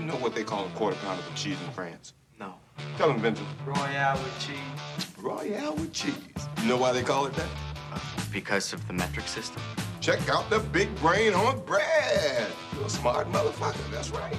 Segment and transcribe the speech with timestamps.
[0.00, 2.14] You know what they call a quarter pounder with cheese in France?
[2.38, 2.54] No.
[2.96, 3.46] Tell them, Vincent.
[3.66, 5.06] Royale with cheese.
[5.20, 6.14] Royale with cheese.
[6.62, 7.48] You know why they call it that?
[7.92, 8.00] Uh,
[8.32, 9.60] because of the metric system.
[10.00, 12.46] Check out the big brain on Brad.
[12.74, 13.90] You're a smart motherfucker.
[13.92, 14.34] That's right.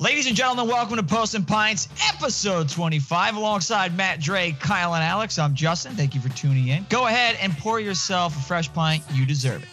[0.00, 5.04] Ladies and gentlemen, welcome to Post and Pints, episode 25, alongside Matt Dre, Kyle, and
[5.04, 5.38] Alex.
[5.38, 5.94] I'm Justin.
[5.94, 6.84] Thank you for tuning in.
[6.88, 9.04] Go ahead and pour yourself a fresh pint.
[9.12, 9.68] You deserve it.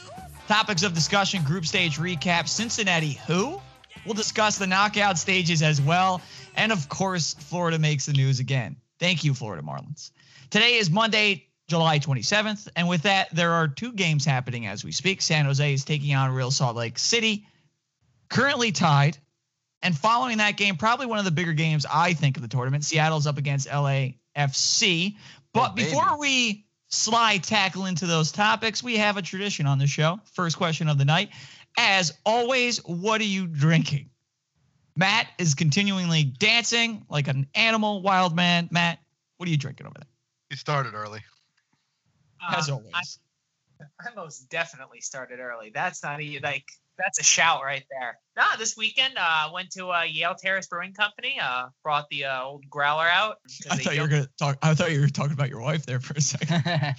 [0.48, 3.60] Topics of discussion group stage recap Cincinnati, who?
[4.06, 6.22] We'll discuss the knockout stages as well.
[6.56, 8.76] And of course, Florida makes the news again.
[9.00, 10.12] Thank you, Florida Marlins.
[10.50, 12.68] Today is Monday, July 27th.
[12.76, 15.22] And with that, there are two games happening as we speak.
[15.22, 17.48] San Jose is taking on Real Salt Lake City,
[18.30, 19.18] currently tied.
[19.82, 22.84] And following that game, probably one of the bigger games I think of the tournament,
[22.84, 25.16] Seattle's up against LAFC.
[25.54, 29.88] But Oh, before we slide tackle into those topics, we have a tradition on the
[29.88, 30.20] show.
[30.34, 31.30] First question of the night.
[31.78, 34.10] As always, what are you drinking?
[34.96, 38.70] Matt is continually dancing like an animal, wild man.
[38.72, 39.00] Matt,
[39.38, 40.08] what are you drinking over there?
[40.50, 41.20] You started early.
[42.50, 43.20] As Um, always.
[43.82, 45.72] I, I most definitely started early.
[45.74, 46.66] That's not even like
[46.98, 48.18] that's a shout right there.
[48.38, 51.40] Nah, this weekend uh went to uh, Yale Terrace Brewing Company.
[51.42, 53.38] Uh, brought the uh, old growler out.
[53.70, 54.58] I they thought you were gonna talk.
[54.62, 56.64] I thought you were talking about your wife there for a second.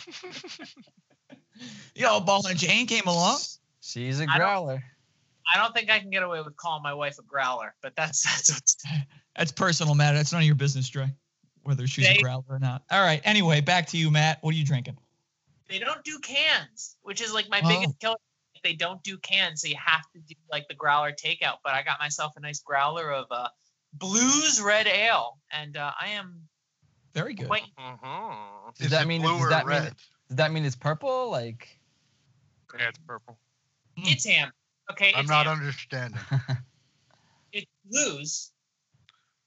[1.95, 3.39] Yo, Ball and Jane came along.
[3.87, 4.83] She's a I don't- growler.
[5.55, 8.23] I don't think I can get away with calling my wife a growler, but that's
[8.25, 8.77] that's what's
[9.37, 10.15] That's personal, Matt.
[10.15, 11.09] That's none of your business, Dre.
[11.63, 12.83] Whether she's a growler or not.
[12.91, 13.21] All right.
[13.25, 14.39] Anyway, back to you, Matt.
[14.43, 14.97] What are you drinking?
[15.69, 17.69] they don't do cans, which is like my Oh.
[17.69, 18.17] biggest killer.
[18.65, 21.57] They don't do cans, so you have to do like the growler takeout.
[21.65, 23.49] But I got myself a nice growler of uh,
[23.93, 26.41] Blues Red Ale, and uh, I am
[27.15, 27.47] Very good.
[27.49, 28.71] quite Uh-huh.
[28.77, 29.95] Does Is that it mean- blue does or that mean- red?
[30.29, 31.31] Does that mean it's purple?
[31.31, 31.79] Like,
[32.79, 33.39] Yeah, it's purple.
[33.99, 34.51] It's ham.
[34.91, 35.59] Okay, I'm not ham.
[35.59, 36.21] understanding.
[37.53, 38.53] it's blues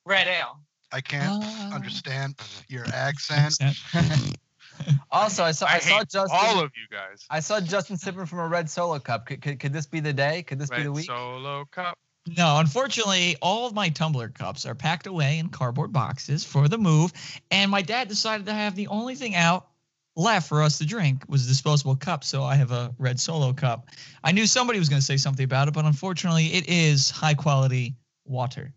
[0.05, 0.59] red ale.
[0.91, 1.73] I can't Ah.
[1.75, 2.35] understand
[2.67, 3.55] your accent.
[5.11, 6.39] also, I saw I, I saw hate Justin.
[6.41, 7.25] all of you guys.
[7.29, 9.25] I saw Justin sipping from a red solo cup.
[9.27, 10.43] Could, could, could this be the day?
[10.43, 11.05] Could this be the Red week?
[11.05, 11.95] Solo Cup.
[12.37, 16.77] No, unfortunately, all of my tumbler cups are packed away in cardboard boxes for the
[16.77, 17.11] move.
[17.49, 19.67] And my dad decided to have the only thing out
[20.15, 22.23] left for us to drink was a disposable cup.
[22.23, 23.89] So I have a red solo cup.
[24.23, 27.33] I knew somebody was going to say something about it, but unfortunately, it is high
[27.33, 28.73] quality water.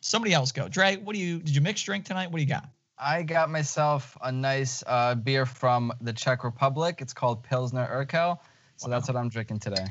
[0.00, 0.68] Somebody else go.
[0.68, 2.30] Dre, what do you did you mix drink tonight?
[2.30, 2.68] What do you got?
[2.98, 6.98] I got myself a nice uh, beer from the Czech Republic.
[7.00, 8.38] It's called Pilsner Urquell.
[8.76, 9.86] So that's what I'm drinking today.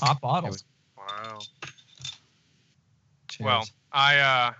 [0.00, 0.64] Pop bottles.
[0.96, 1.38] Wow.
[3.28, 3.44] Cheers.
[3.44, 4.52] Well, I uh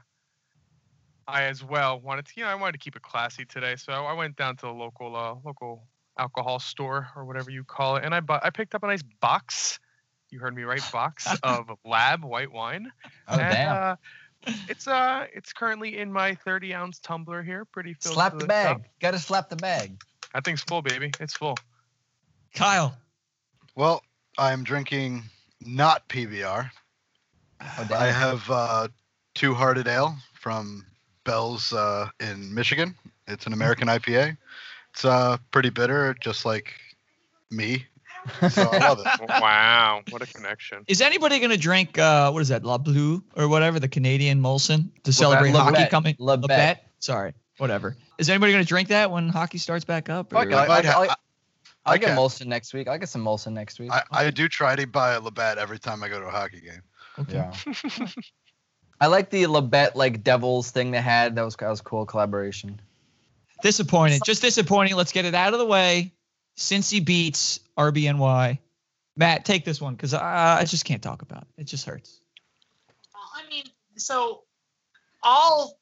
[1.32, 3.76] I as well wanted to you know, I wanted to keep it classy today.
[3.76, 5.84] So I went down to the local uh local
[6.18, 9.02] alcohol store or whatever you call it and I bought I picked up a nice
[9.20, 9.80] box.
[10.30, 12.92] You heard me right, box of lab white wine.
[13.28, 13.76] oh and, damn!
[13.76, 13.96] Uh,
[14.68, 18.14] it's uh it's currently in my 30 ounce tumbler here, pretty filled.
[18.14, 18.48] slap to the top.
[18.48, 18.84] bag.
[19.00, 20.02] Gotta slap the bag.
[20.34, 21.12] That thing's full, baby.
[21.20, 21.56] It's full.
[22.54, 22.96] Kyle.
[23.74, 24.02] Well,
[24.38, 25.24] I'm drinking
[25.60, 26.70] not PBR.
[27.60, 27.88] Oh!
[27.94, 28.88] I have uh,
[29.34, 30.84] Two Hearted Ale from
[31.24, 32.94] Bell's uh, in Michigan.
[33.28, 34.36] It's an American IPA.
[34.92, 36.74] It's uh, pretty bitter, just like
[37.50, 37.86] me.
[38.50, 39.06] So I love it.
[39.40, 40.84] wow, what a connection.
[40.86, 42.62] Is anybody going to drink uh what is that?
[42.64, 45.74] La Blue or whatever, the Canadian Molson to celebrate Labatt.
[45.76, 46.16] hockey coming?
[46.20, 46.48] Labatt.
[46.50, 46.84] Labatt?
[47.00, 47.96] Sorry, whatever.
[48.18, 50.32] Is anybody going to drink that when hockey starts back up?
[50.32, 51.16] Or- it, I- might ha- I'll-
[51.84, 52.16] I'll I get can.
[52.16, 52.86] Molson next week.
[52.86, 53.90] I'll get some Molson next week.
[53.90, 56.60] I, I do try to buy a Labatt every time I go to a hockey
[56.60, 56.82] game.
[57.18, 57.32] Okay.
[57.34, 58.06] Yeah.
[59.02, 61.34] I like the Labatt like Devils thing they had.
[61.34, 62.80] That was that was cool collaboration.
[63.60, 64.20] Disappointed.
[64.24, 64.94] Just disappointing.
[64.94, 66.12] Let's get it out of the way.
[66.56, 68.58] Cincy beats RBNY.
[69.16, 71.62] Matt, take this one because I, I just can't talk about it.
[71.62, 72.20] It just hurts.
[73.12, 73.64] I mean,
[73.96, 74.44] so
[75.24, 75.76] I'll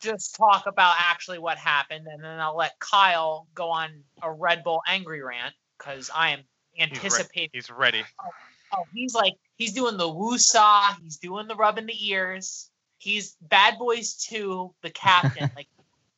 [0.00, 3.90] just talk about actually what happened, and then I'll let Kyle go on
[4.22, 6.38] a Red Bull angry rant because I am
[6.72, 7.50] He's, re- anticipating.
[7.52, 8.04] he's ready.
[8.24, 8.30] Oh,
[8.76, 10.94] Oh, he's like he's doing the woo-saw.
[11.02, 12.70] He's doing the rubbing the ears.
[12.98, 15.50] He's Bad Boys 2, the captain.
[15.56, 15.68] like,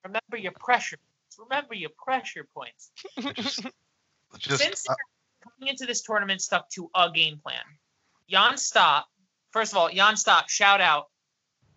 [0.04, 0.96] remember your pressure.
[0.96, 1.38] points.
[1.38, 2.90] Remember your pressure points.
[3.34, 3.66] Just,
[4.38, 4.94] just Since uh,
[5.42, 7.62] coming into this tournament stuck to a game plan.
[8.32, 9.02] Jaap Stam,
[9.50, 11.06] first of all, Jaap Stam, shout out.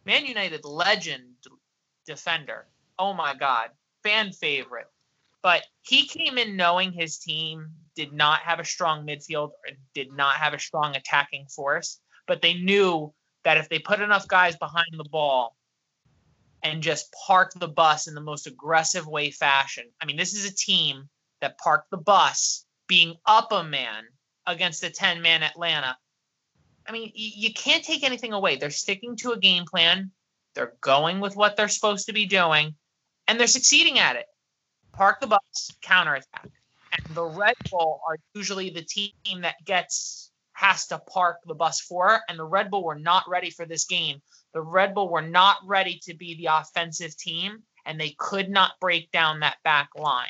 [0.06, 1.24] Man United legend
[2.06, 2.68] defender.
[2.98, 3.70] Oh my God.
[4.04, 4.88] Fan favorite.
[5.42, 7.70] But he came in knowing his team
[8.00, 12.00] did not have a strong midfield or did not have a strong attacking force.
[12.28, 13.14] But they knew
[13.44, 15.58] that if they put enough guys behind the ball
[16.64, 19.84] and just park the bus in the most aggressive way fashion.
[20.02, 21.10] I mean, this is a team
[21.42, 24.06] that parked the bus being up a man
[24.48, 25.98] against a 10 man Atlanta.
[26.88, 28.56] I mean, you can't take anything away.
[28.56, 30.12] They're sticking to a game plan.
[30.56, 32.76] They're going with what they're supposed to be doing,
[33.28, 34.26] and they're succeeding at it.
[34.94, 36.50] Park the bus, counterattack,
[37.14, 39.12] the Red Bull are usually the team
[39.42, 42.20] that gets has to park the bus for.
[42.28, 44.22] And the Red Bull were not ready for this game.
[44.54, 48.74] The Red Bull were not ready to be the offensive team, and they could not
[48.82, 50.28] break down that back line.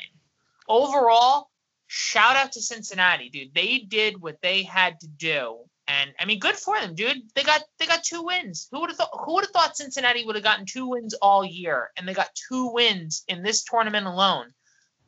[0.68, 1.50] Overall,
[1.88, 3.54] shout out to Cincinnati, dude.
[3.54, 5.58] They did what they had to do.
[5.88, 7.22] And I mean, good for them, dude.
[7.34, 8.68] They got they got two wins.
[8.70, 11.44] Who would have thought who would have thought Cincinnati would have gotten two wins all
[11.44, 11.90] year?
[11.96, 14.52] And they got two wins in this tournament alone.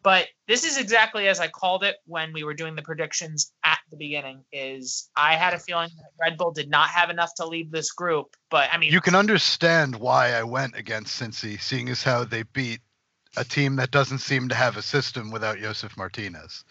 [0.03, 3.79] But this is exactly as I called it when we were doing the predictions at
[3.91, 4.45] the beginning.
[4.53, 7.93] Is I had a feeling that Red Bull did not have enough to lead this
[7.93, 8.35] group.
[8.51, 12.43] But I mean, You can understand why I went against Cincy, seeing as how they
[12.43, 12.81] beat
[13.37, 16.65] a team that doesn't seem to have a system without Josef Martinez.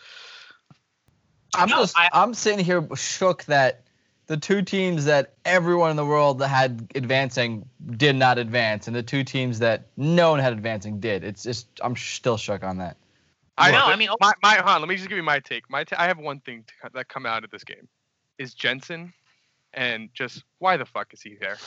[1.56, 3.83] I'm No, just I- I'm sitting here shook that
[4.28, 7.68] the two teams that everyone in the world that had advancing
[7.98, 11.24] did not advance, and the two teams that no one had advancing did.
[11.24, 12.98] It's just I'm still shook on that.
[13.57, 13.86] I No, know.
[13.86, 15.69] I mean, my, my hold on, let me just give you my take.
[15.69, 17.88] My ta- I have one thing to, that come out of this game
[18.38, 19.13] is Jensen,
[19.74, 21.57] and just why the fuck is he there?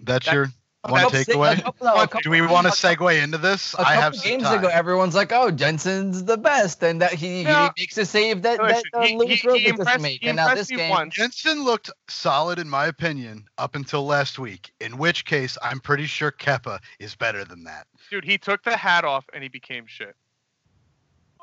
[0.00, 0.46] That's That- your
[0.84, 1.58] A one takeaway.
[1.58, 3.74] a couple- no, a couple- Do we want to segue into this?
[3.74, 4.58] A I couple have some games time.
[4.60, 7.70] ago, everyone's like, "Oh, Jensen's the best," and that he, No.
[7.76, 10.20] he makes a save that, that Listen, uh, he- Louis he- he doesn't impressed- make.
[10.22, 11.14] he And now this game, once.
[11.14, 14.72] Jensen looked solid, in my opinion, up until last week.
[14.80, 17.86] In which case, I'm pretty sure Kepa is better than that.
[18.10, 20.16] Dude, he took the hat off and he became shit.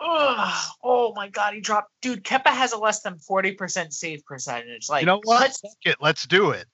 [0.02, 1.92] Ugh, oh my god, he dropped.
[2.02, 4.90] Dude, Kepa has a less than forty percent save percentage.
[4.90, 5.42] Like, you know what?
[5.42, 6.66] let's- Fuck it, let's do it.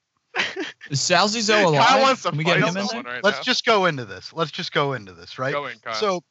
[0.90, 2.02] Is Salzizo Kyle alive?
[2.02, 3.02] wants to Can we get him in there?
[3.02, 3.42] right Let's now.
[3.42, 4.32] just go into this.
[4.32, 5.52] Let's just go into this, right?
[5.52, 5.94] Go in, Kyle.
[5.94, 6.24] So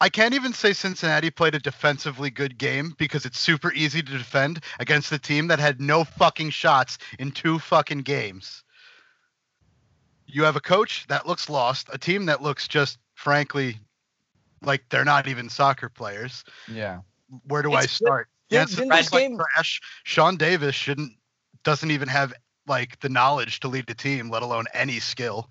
[0.00, 4.12] I can't even say Cincinnati played a defensively good game because it's super easy to
[4.18, 8.64] defend against a team that had no fucking shots in two fucking games.
[10.26, 13.78] You have a coach that looks lost, a team that looks just frankly
[14.62, 16.44] like they're not even soccer players.
[16.72, 17.00] yeah.
[17.46, 18.28] Where do I start?
[18.48, 19.80] Did- Jensen this like game- trash.
[20.04, 21.12] Sean Davis shouldn't
[21.64, 22.32] doesn't even have
[22.66, 25.50] like the knowledge to lead a team, let alone any skill.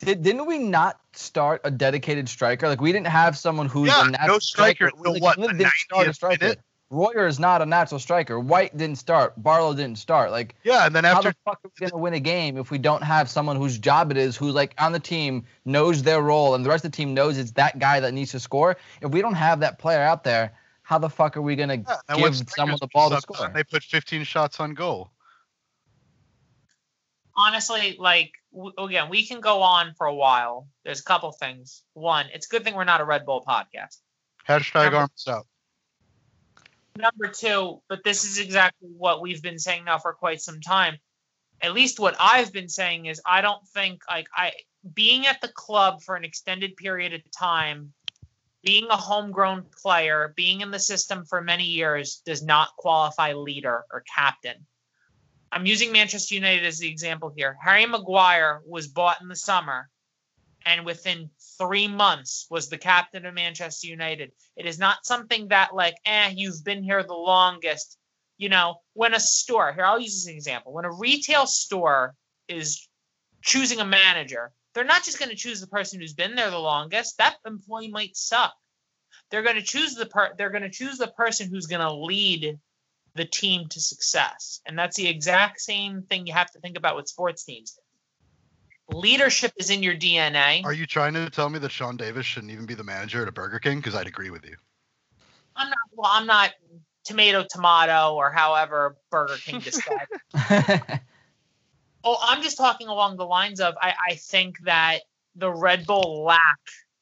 [0.00, 2.68] Did, didn't we not start a dedicated striker?
[2.68, 5.48] Like we didn't have someone who's Yeah, a no natural striker till Like, what, the
[5.48, 6.44] didn't start a 90th striker.
[6.44, 6.60] minute?
[6.88, 8.38] Royer is not a natural striker.
[8.38, 9.34] White didn't start.
[9.42, 10.30] Barlow didn't start.
[10.30, 12.70] Like Yeah, and then after how the fuck are we gonna win a game if
[12.70, 16.22] we don't have someone whose job it is, who's like on the team, knows their
[16.22, 18.76] role, and the rest of the team knows it's that guy that needs to score?
[19.00, 20.52] If we don't have that player out there,
[20.82, 21.78] how the fuck are we gonna
[22.08, 23.48] Yeah, give someone the ball to subbed score?
[23.52, 25.10] They put 15 shots on goal.
[27.38, 30.68] honestly, like w- again, we can go on for a while.
[30.84, 31.82] There's a couple things.
[31.92, 33.98] One, it's a good thing we're not a Red Bull podcast.
[34.48, 35.46] Hashtag Number- arms out.
[36.96, 40.96] Number two, but this is exactly what we've been saying now for quite some time.
[41.60, 44.52] At least what I've been saying is I don't think like I
[44.94, 47.92] being at the club for an extended period of time,
[48.62, 53.84] being a homegrown player, being in the system for many years does not qualify leader
[53.92, 54.66] or captain.
[55.52, 57.56] I'm using Manchester United as the example here.
[57.62, 59.88] Harry Maguire was bought in the summer
[60.64, 64.32] and within three months was the captain of Manchester United.
[64.56, 67.98] It is not something that like, eh, you've been here the longest.
[68.38, 70.72] You know, when a store here, I'll use this example.
[70.72, 72.14] When a retail store
[72.48, 72.86] is
[73.42, 76.58] choosing a manager, they're not just going to choose the person who's been there the
[76.58, 77.16] longest.
[77.16, 78.52] That employee might suck.
[79.30, 80.34] They're going to choose the per.
[80.36, 82.58] They're going to choose the person who's going to lead
[83.14, 86.96] the team to success, and that's the exact same thing you have to think about
[86.96, 87.78] with sports teams.
[88.96, 90.64] Leadership is in your DNA.
[90.64, 93.28] Are you trying to tell me that Sean Davis shouldn't even be the manager at
[93.28, 93.78] a Burger King?
[93.78, 94.56] Because I'd agree with you.
[95.54, 95.78] I'm not.
[95.94, 96.52] Well, I'm not
[97.04, 100.10] tomato tomato or however Burger King decides.
[102.08, 105.00] Oh, I'm just talking along the lines of I, I think that
[105.34, 106.60] the Red Bull lack,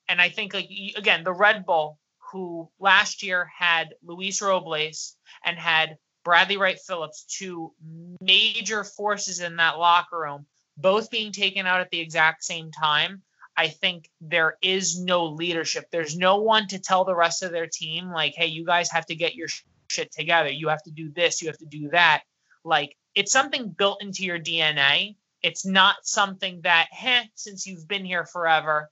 [0.09, 1.99] and I think like again the Red Bull
[2.33, 7.75] who last year had Luis Robles and had Bradley Wright Phillips, two
[8.23, 13.23] major forces in that locker room, both being taken out at the exact same time.
[13.57, 15.87] I think there is no leadership.
[15.91, 19.07] There's no one to tell the rest of their team, like, hey, you guys have
[19.07, 19.49] to get your
[19.89, 20.51] shit together.
[20.51, 22.23] You have to do this, you have to do that.
[22.65, 25.17] Like, it's something built into your DNA.
[25.43, 28.91] It's not something that, heh, since you've been here forever,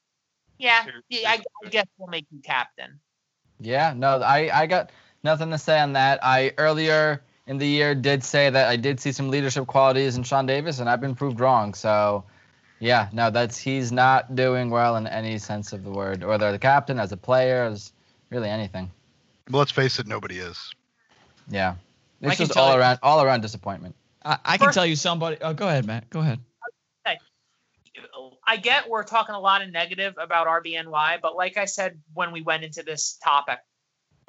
[0.59, 3.01] yeah, yeah I, I guess we'll make you captain.
[3.59, 4.91] Yeah, no, I, I got
[5.25, 6.21] nothing to say on that.
[6.23, 7.23] I earlier
[7.53, 10.79] in the year did say that I did see some leadership qualities in Sean Davis,
[10.81, 11.75] and I've been proved wrong.
[11.75, 12.25] So,
[12.81, 16.59] yeah, no, that's he's not doing well in any sense of the word, whether the
[16.59, 17.93] captain, as a player, as
[18.31, 18.91] really anything.
[19.51, 20.73] Well, let's face it, nobody is.
[21.49, 21.75] Yeah,
[22.23, 23.95] I it's just all you- around all around disappointment.
[24.25, 25.37] I, I can First- tell you somebody.
[25.43, 26.09] Oh, go ahead, Matt.
[26.11, 26.41] Go ahead.
[28.45, 32.33] I get we're talking a lot of negative about RBNY, but like I said when
[32.33, 33.59] we went into this topic,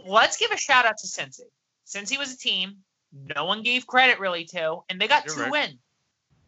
[0.06, 1.42] let's give a shout out to Cincy.
[1.86, 2.78] Cincy was a team
[3.36, 5.52] no one gave credit really to, and they got You're two right.
[5.52, 5.80] wins.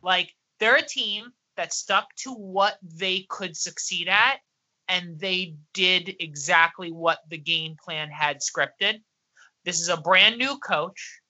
[0.02, 4.40] Like they're a team that stuck to what they could succeed at,
[4.88, 9.02] and they did exactly what the game plan had scripted.
[9.64, 11.22] This is a brand new coach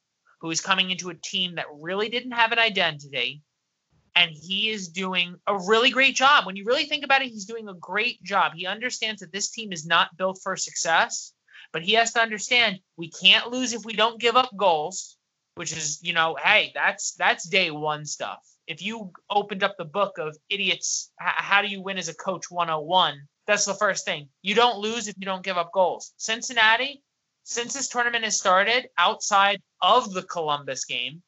[0.41, 3.41] who is coming into a team that really didn't have an identity
[4.15, 6.45] and he is doing a really great job.
[6.45, 8.53] When you really think about it, he's doing a great job.
[8.55, 11.33] He understands that this team is not built for success,
[11.73, 15.17] but he has to understand we can't lose if we don't give up goals,
[15.55, 18.39] which is, you know, hey, that's that's day one stuff.
[18.67, 22.13] If you opened up the book of idiots, h- how do you win as a
[22.13, 23.21] coach 101?
[23.47, 24.29] That's the first thing.
[24.41, 26.13] You don't lose if you don't give up goals.
[26.17, 27.03] Cincinnati,
[27.43, 31.21] since this tournament has started, outside of the Columbus game,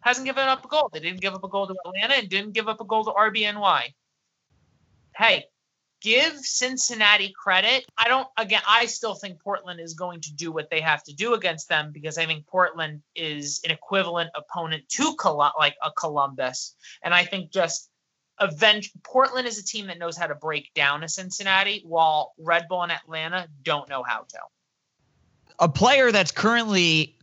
[0.00, 0.88] hasn't given up a goal.
[0.92, 3.10] They didn't give up a goal to Atlanta and didn't give up a goal to
[3.10, 3.92] RBNY.
[5.16, 5.44] Hey,
[6.00, 7.84] give Cincinnati credit.
[7.96, 11.14] I don't again I still think Portland is going to do what they have to
[11.14, 15.90] do against them because I think Portland is an equivalent opponent to Col- like a
[15.90, 16.74] Columbus.
[17.02, 17.90] And I think just
[18.40, 22.68] event Portland is a team that knows how to break down a Cincinnati while Red
[22.68, 24.38] Bull and Atlanta don't know how to.
[25.58, 27.16] a player that's currently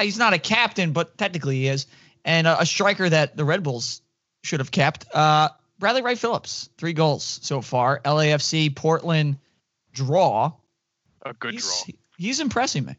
[0.00, 1.86] he's not a captain, but technically he is,
[2.24, 4.00] and a, a striker that the Red Bulls
[4.42, 5.06] should have kept.
[5.12, 5.48] Uh,
[5.78, 8.00] Bradley Wright Phillips, three goals so far.
[8.04, 9.38] LAFC Portland
[9.92, 10.52] draw.
[11.22, 11.94] A good he's, draw.
[12.16, 12.96] He's impressing me,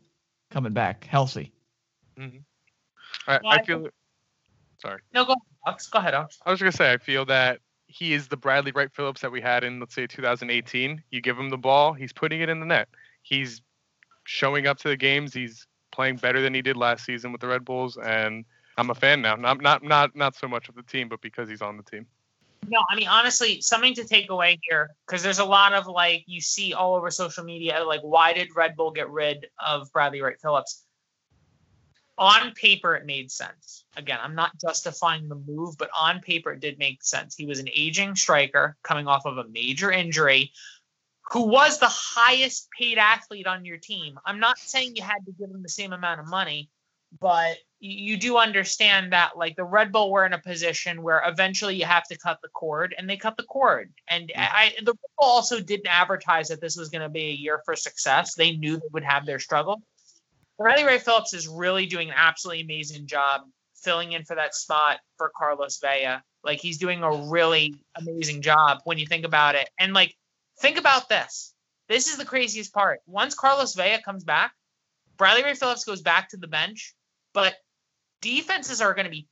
[0.52, 1.54] coming back healthy.
[3.28, 3.88] I, Well, I I feel.
[4.82, 5.02] Sorry.
[5.14, 5.88] No, go, Alex.
[5.88, 6.40] Go ahead, Alex.
[6.46, 9.42] I was gonna say I feel that he is the Bradley Wright Phillips that we
[9.42, 11.02] had in let's say 2018.
[11.10, 12.90] You give him the ball, he's putting it in the net.
[13.24, 13.62] He's
[14.26, 15.34] showing up to the games.
[15.34, 18.46] He's playing better than he did last season with the Red Bulls, and
[18.78, 19.36] I'm a fan now.
[19.36, 22.06] Not not not not so much of the team, but because he's on the team.
[22.68, 26.24] No, I mean honestly, something to take away here because there's a lot of like
[26.28, 30.22] you see all over social media like why did Red Bull get rid of Bradley
[30.22, 30.84] Wright Phillips?
[32.20, 33.86] On paper, it made sense.
[33.96, 37.36] Again, I'm not justifying the move, but on paper, it did make sense.
[37.36, 40.52] He was an aging striker coming off of a major injury
[41.32, 44.20] who was the highest paid athlete on your team.
[44.26, 46.70] I'm not saying you had to give him the same amount of money,
[47.20, 51.76] but you do understand that like the Red Bull were in a position where eventually
[51.76, 53.92] you have to cut the cord, and they cut the cord.
[54.08, 57.34] And I the Red Bull also didn't advertise that this was going to be a
[57.34, 58.34] year for success.
[58.34, 59.82] They knew they would have their struggle.
[60.58, 63.42] Bradley Wright Phillips is really doing an absolutely amazing job
[63.76, 66.24] filling in for that spot for Carlos Vela.
[66.44, 69.70] Like he's doing a really amazing job when you think about it.
[69.80, 70.16] And like
[70.60, 71.54] think about this.
[71.88, 73.02] This is the craziest part.
[73.06, 74.52] Once Carlos Vela comes back,
[75.18, 76.96] Bradley Wright Phillips goes back to the bench,
[77.34, 77.56] but
[78.22, 79.28] defenses are going to be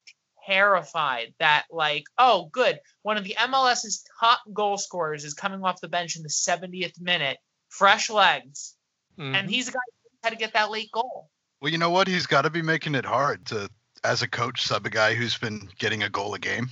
[0.46, 5.82] terrified that like, oh, good, one of the MLS's top goal scorers is coming off
[5.82, 7.38] the bench in the 70th minute,
[7.70, 8.76] fresh legs,
[9.18, 9.34] Mhm.
[9.36, 11.30] and he's the guy who had to get that late goal.
[11.62, 12.08] Well, you know what?
[12.08, 13.70] He's got to be making it hard to,
[14.04, 16.70] as a coach, sub a guy who's been getting a goal a game.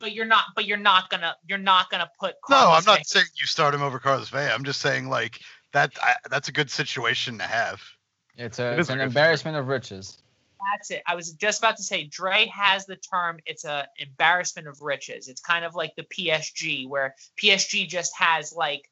[0.00, 0.44] But you're not.
[0.56, 1.34] But you're not gonna.
[1.46, 2.34] You're not gonna put.
[2.50, 4.52] No, Carlos I'm not Vela- saying you start him over Carlos Vela.
[4.52, 5.40] I'm just saying like
[5.72, 5.92] that.
[6.02, 7.80] I, that's a good situation to have.
[8.36, 10.18] It's a It it's an embarrassment of riches.
[10.72, 11.02] That's it.
[11.06, 13.38] I was just about to say Dre has the term.
[13.46, 15.28] It's a embarrassment of riches.
[15.28, 18.88] It's kind of like the PSG, where PSG just has like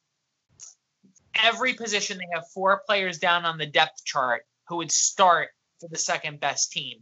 [1.35, 2.19] every position.
[2.19, 5.49] They have four players down on the depth chart who would start
[5.81, 6.99] for the second best team.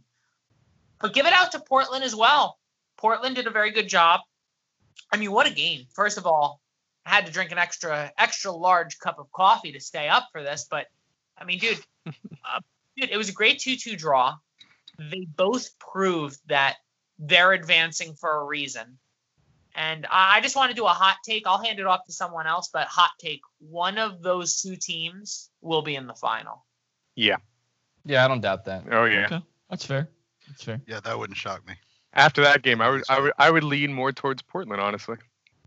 [0.99, 2.57] But give it out to Portland as well.
[2.97, 4.21] Portland did a very good job.
[5.11, 5.87] I mean, what a game!
[5.93, 6.61] First of all,
[7.05, 10.43] I had to drink an extra extra large cup of coffee to stay up for
[10.43, 10.87] this, but
[11.37, 12.59] I mean, dude, uh,
[12.95, 14.35] dude, it was a great two-two draw
[14.97, 16.77] they both prove that
[17.19, 18.97] they're advancing for a reason.
[19.75, 21.47] And I I just want to do a hot take.
[21.47, 25.49] I'll hand it off to someone else, but hot take: one of those two teams
[25.61, 26.65] will be in the final.
[27.15, 27.37] Yeah.
[28.05, 28.85] Yeah, I don't doubt that.
[28.91, 29.25] Oh yeah.
[29.25, 30.09] Okay, that's fair.
[30.47, 30.81] That's fair.
[30.87, 31.75] Yeah, that wouldn't shock me.
[32.13, 35.17] After that game, I would I would I would lean more towards Portland, honestly.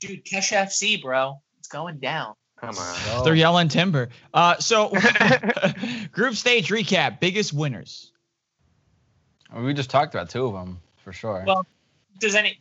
[0.01, 2.35] Dude, Kesh FC, bro, it's going down.
[2.61, 2.97] Come on.
[3.11, 4.11] Oh, They're yelling timber.
[4.33, 4.89] Uh, so
[6.13, 8.13] group stage recap: biggest winners.
[9.57, 11.45] We just talked about two of them for sure.
[11.47, 11.67] Well,
[12.19, 12.61] Does any?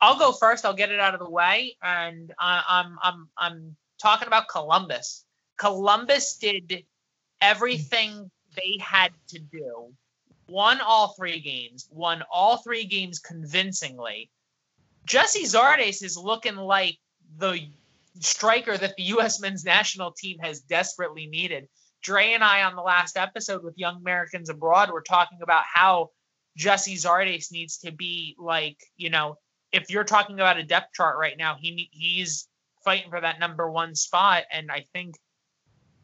[0.00, 0.64] I'll go first.
[0.64, 5.24] I'll get it out of the way, and I, I'm I'm I'm talking about Columbus.
[5.58, 6.84] Columbus did
[7.42, 9.92] everything they had to do.
[10.48, 11.88] Won all three games.
[11.92, 14.30] Won all three games convincingly.
[15.06, 16.98] Gyasi Zardes is looking like
[17.38, 17.68] the
[18.20, 19.40] striker that the U.S.
[19.40, 21.68] men's national team has desperately needed.
[22.02, 26.10] Dre and I on the last episode with Young Americans Abroad were talking about how
[26.58, 29.36] Gyasi Zardes needs to be like, you know,
[29.72, 32.48] if you're talking about a depth chart right now, he he's
[32.84, 35.16] fighting for that number one spot, and I think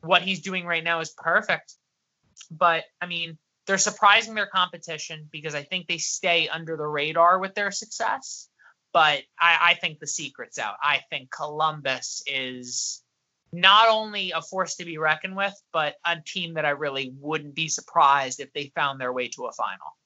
[0.01, 1.75] what he's doing right now is perfect.
[2.51, 7.39] But I mean, they're surprising their competition because I think they stay under the radar
[7.39, 8.49] with their success.
[8.93, 10.77] But I, I think the secret's out.
[10.83, 13.03] I think Columbus is
[13.53, 17.55] not only a force to be reckoned with, but a team that I really wouldn't
[17.55, 19.97] be surprised if they found their way to a final.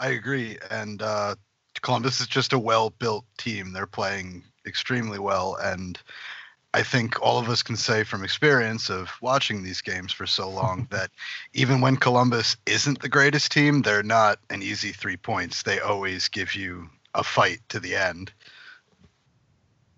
[0.00, 0.58] I agree.
[0.70, 1.36] And uh,
[1.82, 3.72] Columbus is just a well built team.
[3.72, 5.56] They're playing extremely well.
[5.62, 6.00] And
[6.72, 10.48] I think all of us can say from experience of watching these games for so
[10.48, 11.10] long that
[11.52, 15.62] even when Columbus isn't the greatest team, they're not an easy three points.
[15.62, 18.32] They always give you a fight to the end.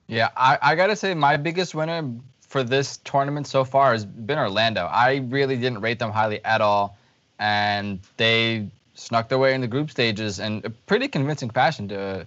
[0.08, 4.38] Yeah, I, I gotta say my biggest winner for this tournament so far has been
[4.38, 4.84] Orlando.
[4.86, 6.98] I really didn't rate them highly at all,
[7.38, 12.26] and they snuck their way in the group stages in a pretty convincing fashion to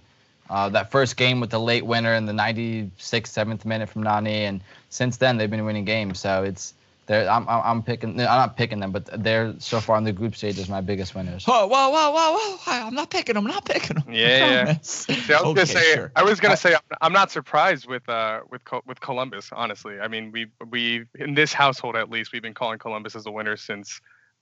[0.50, 4.44] uh, that first game with the late winner in the 96th, 7th minute from Nani,
[4.44, 6.20] and since then they've been winning games.
[6.20, 6.72] So it's
[7.06, 10.12] they're I'm I'm I'm picking I'm not picking them, but they're so far in the
[10.12, 11.44] group stage as my biggest winners.
[11.44, 12.58] Whoa, whoa, whoa, whoa, whoa!
[12.66, 13.46] I'm not picking them.
[13.46, 14.12] I'm not picking them.
[14.12, 14.76] Yeah, yeah.
[14.82, 16.12] See, See, I was okay, gonna say, sure.
[16.16, 19.50] I was gonna say, I'm- I'm not surprised with uh with Col- with Columbus.
[19.52, 23.26] Honestly, I mean, we we in this household at least, we've been calling Columbus as
[23.26, 24.00] a winner since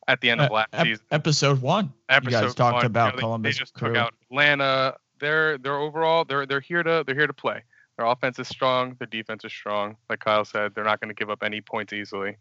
[0.09, 1.05] at the end of Uh, last ep- season.
[1.11, 1.93] episode one.
[2.09, 3.89] Episode you guys talked one, you about know, Columbus They just crew.
[3.89, 4.97] took out Atlanta.
[5.21, 7.63] They're they're overall they're they're here to they're here to play.
[7.97, 8.95] Their offense is strong.
[8.99, 9.97] Their defense is strong.
[10.11, 12.37] Like Kyle said, they're not going to give up any points easily.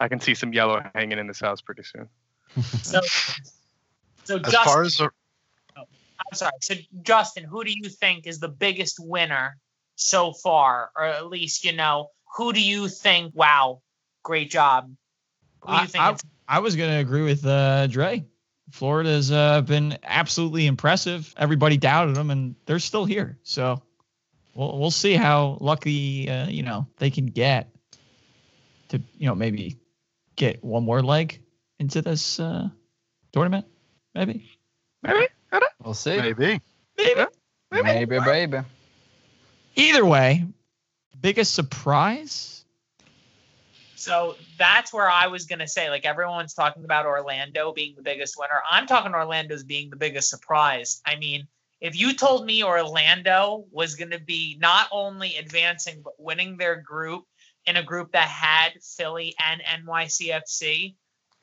[0.00, 2.08] I can see some yellow hanging in this house pretty soon.
[2.82, 3.00] So,
[4.24, 5.10] so As Justin, far as the-
[5.76, 5.84] I'm
[6.34, 6.52] sorry.
[6.60, 9.56] So Justin, who do you think is the biggest winner
[9.96, 13.34] so far, or at least you know who do you think?
[13.36, 13.82] Wow,
[14.22, 14.94] great job.
[15.60, 16.02] Who do I, you think?
[16.04, 18.24] I, it's- I was gonna agree with uh, Dre.
[18.70, 21.34] Florida's uh, been absolutely impressive.
[21.36, 23.38] Everybody doubted them, and they're still here.
[23.42, 23.82] So
[24.54, 27.68] we'll we'll see how lucky uh, you know they can get
[28.88, 29.78] to you know maybe
[30.36, 31.40] get one more leg
[31.78, 32.68] into this uh,
[33.32, 33.66] tournament.
[34.14, 34.48] Maybe,
[35.02, 35.26] Maybe.
[35.82, 36.16] We'll see.
[36.16, 36.60] maybe.
[36.98, 37.24] maybe.
[37.70, 38.58] Maybe, baby.
[39.74, 40.44] Either way,
[41.20, 42.61] biggest surprise.
[44.02, 48.34] So that's where I was gonna say, like everyone's talking about Orlando being the biggest
[48.36, 48.60] winner.
[48.68, 51.00] I'm talking Orlando's being the biggest surprise.
[51.06, 51.46] I mean,
[51.80, 57.26] if you told me Orlando was gonna be not only advancing but winning their group
[57.66, 60.96] in a group that had Philly and NYCFC,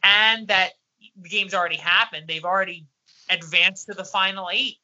[0.03, 0.71] and that
[1.15, 2.85] the game's already happened, they've already
[3.29, 4.79] advanced to the final eight.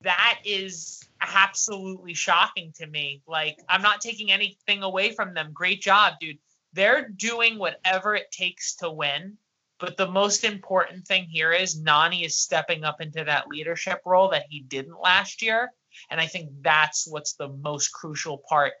[0.00, 3.20] That is absolutely shocking to me.
[3.26, 5.50] Like, I'm not taking anything away from them.
[5.52, 6.38] Great job, dude
[6.72, 9.38] they're doing whatever it takes to win.
[9.78, 14.30] But the most important thing here is Nani is stepping up into that leadership role
[14.30, 15.70] that he didn't last year.
[16.10, 18.72] And I think that's what's the most crucial part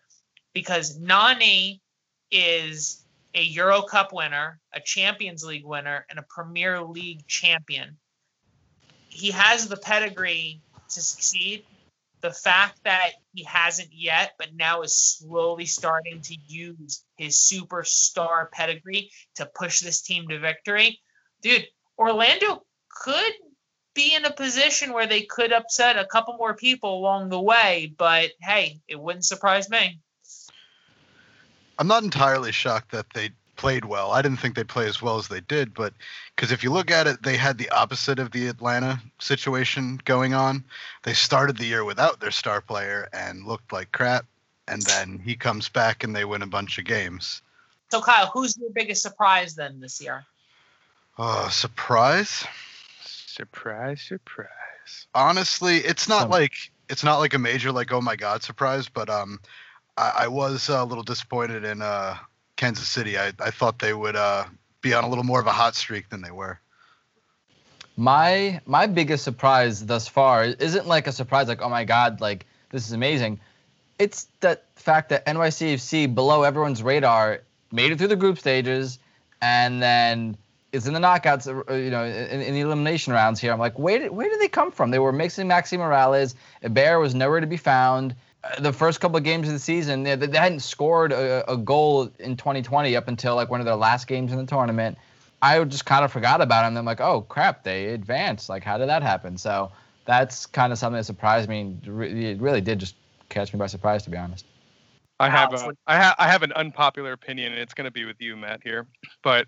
[0.52, 1.80] because Nani
[2.30, 7.96] is a Euro Cup winner, a Champions League winner, and a Premier League champion.
[9.08, 11.64] He has the pedigree to succeed.
[12.20, 18.50] The fact that he hasn't yet, but now is slowly starting to use his superstar
[18.50, 21.00] pedigree to push this team to victory.
[21.42, 23.32] Dude, Orlando could
[23.94, 27.92] be in a position where they could upset a couple more people along the way,
[27.98, 30.00] but hey, it wouldn't surprise me.
[31.78, 34.12] I'm not entirely shocked that they played well.
[34.12, 35.92] I didn't think they'd play as well as they did, but
[36.34, 40.32] because if you look at it, they had the opposite of the Atlanta situation going
[40.32, 40.64] on.
[41.02, 44.24] They started the year without their star player and looked like crap,
[44.66, 47.42] and then he comes back and they win a bunch of games.
[47.90, 50.24] So, Kyle, who's your biggest surprise then this year?
[51.18, 52.46] Oh, surprise!
[53.02, 54.48] Surprise, surprise.
[55.14, 56.54] honestly it's not Some- like
[56.88, 59.38] it's not like a major like oh my god surprise but um
[59.96, 62.16] i, I was a little disappointed in uh
[62.58, 64.44] kansas city i, I thought they would uh
[64.82, 66.60] be on a little more of a hot streak than they were
[67.96, 72.46] My my biggest surprise thus far isn't like a surprise like oh my god like
[72.70, 73.40] this is amazing.
[73.98, 77.40] It's the fact that NYCFC below everyone's radar
[77.72, 78.98] made it through the group stages
[79.42, 80.36] and then
[80.70, 83.52] is in the knockouts uh, you know in, in the elimination rounds here.
[83.52, 84.92] I'm like where did where did they come from?
[84.92, 86.34] They were mixing Maxi Moralez.
[86.62, 88.14] A bear was nowhere to be found.
[88.58, 92.10] The first couple of games of the season, they, they hadn't scored a, a goal
[92.18, 94.98] in 2020 up until like one of their last games in the tournament.
[95.40, 96.76] I just kind of forgot about them.
[96.76, 98.48] I'm like, oh crap, they advanced.
[98.48, 99.38] Like, how did that happen?
[99.38, 99.70] So
[100.04, 101.76] that's kind of something that surprised me.
[101.82, 102.94] It It really did just
[103.28, 104.44] catch me by surprise, to be honest.
[105.20, 107.84] I have Alex, a, what- I have I have an unpopular opinion, and it's going
[107.86, 108.86] to be with you, Matt, here.
[109.22, 109.46] But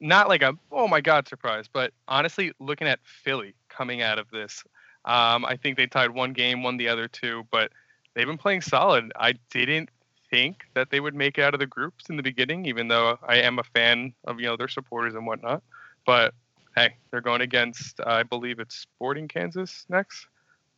[0.00, 4.30] not like a oh my god surprise, but honestly, looking at Philly coming out of
[4.30, 4.64] this.
[5.04, 7.70] Um, I think they tied one game, won the other two, but
[8.16, 9.12] they've been playing solid.
[9.14, 9.90] I didn't
[10.30, 13.16] think that they would make it out of the groups in the beginning, even though
[13.22, 15.62] I am a fan of you know their supporters and whatnot.
[16.04, 16.34] But
[16.74, 20.26] hey, they're going against I believe it's Sporting Kansas next,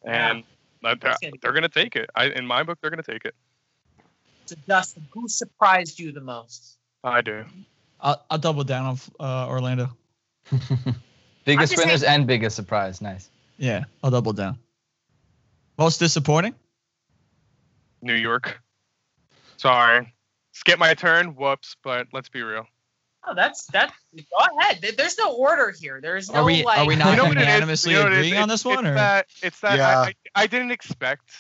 [0.04, 0.44] and
[0.84, 2.10] uh, they're, gonna they're going to take it.
[2.14, 3.34] I, in my book, they're going to take it.
[4.46, 6.76] So Dustin, who surprised you the most?
[7.04, 7.44] I do.
[8.00, 9.90] I'll, I'll double down on uh, Orlando.
[11.44, 13.00] biggest winners saying- and biggest surprise.
[13.00, 13.28] Nice.
[13.58, 14.58] Yeah, I'll double down.
[15.76, 16.54] Most disappointing?
[18.02, 18.60] New York.
[19.56, 20.12] Sorry,
[20.52, 21.34] skip my turn.
[21.34, 21.76] Whoops.
[21.82, 22.66] But let's be real.
[23.26, 23.92] Oh, that's that.
[24.16, 24.22] Go
[24.60, 24.84] ahead.
[24.96, 26.00] There's no order here.
[26.00, 26.78] There's no Are we like.
[26.78, 27.46] are we not You know what it is?
[27.46, 28.26] unanimously You know what it is?
[28.26, 28.86] agreeing on this one?
[28.86, 28.94] It's Or?
[28.94, 29.98] that, it's that Yeah.
[30.00, 31.30] I, I, I didn't expect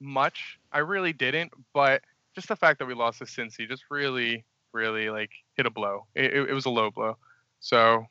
[0.00, 0.58] much.
[0.72, 1.52] I really didn't.
[1.72, 2.02] But
[2.34, 6.06] just the fact that we lost to Cincy just really, really like hit a blow.
[6.14, 7.16] It, it, it was a low blow.
[7.60, 8.04] So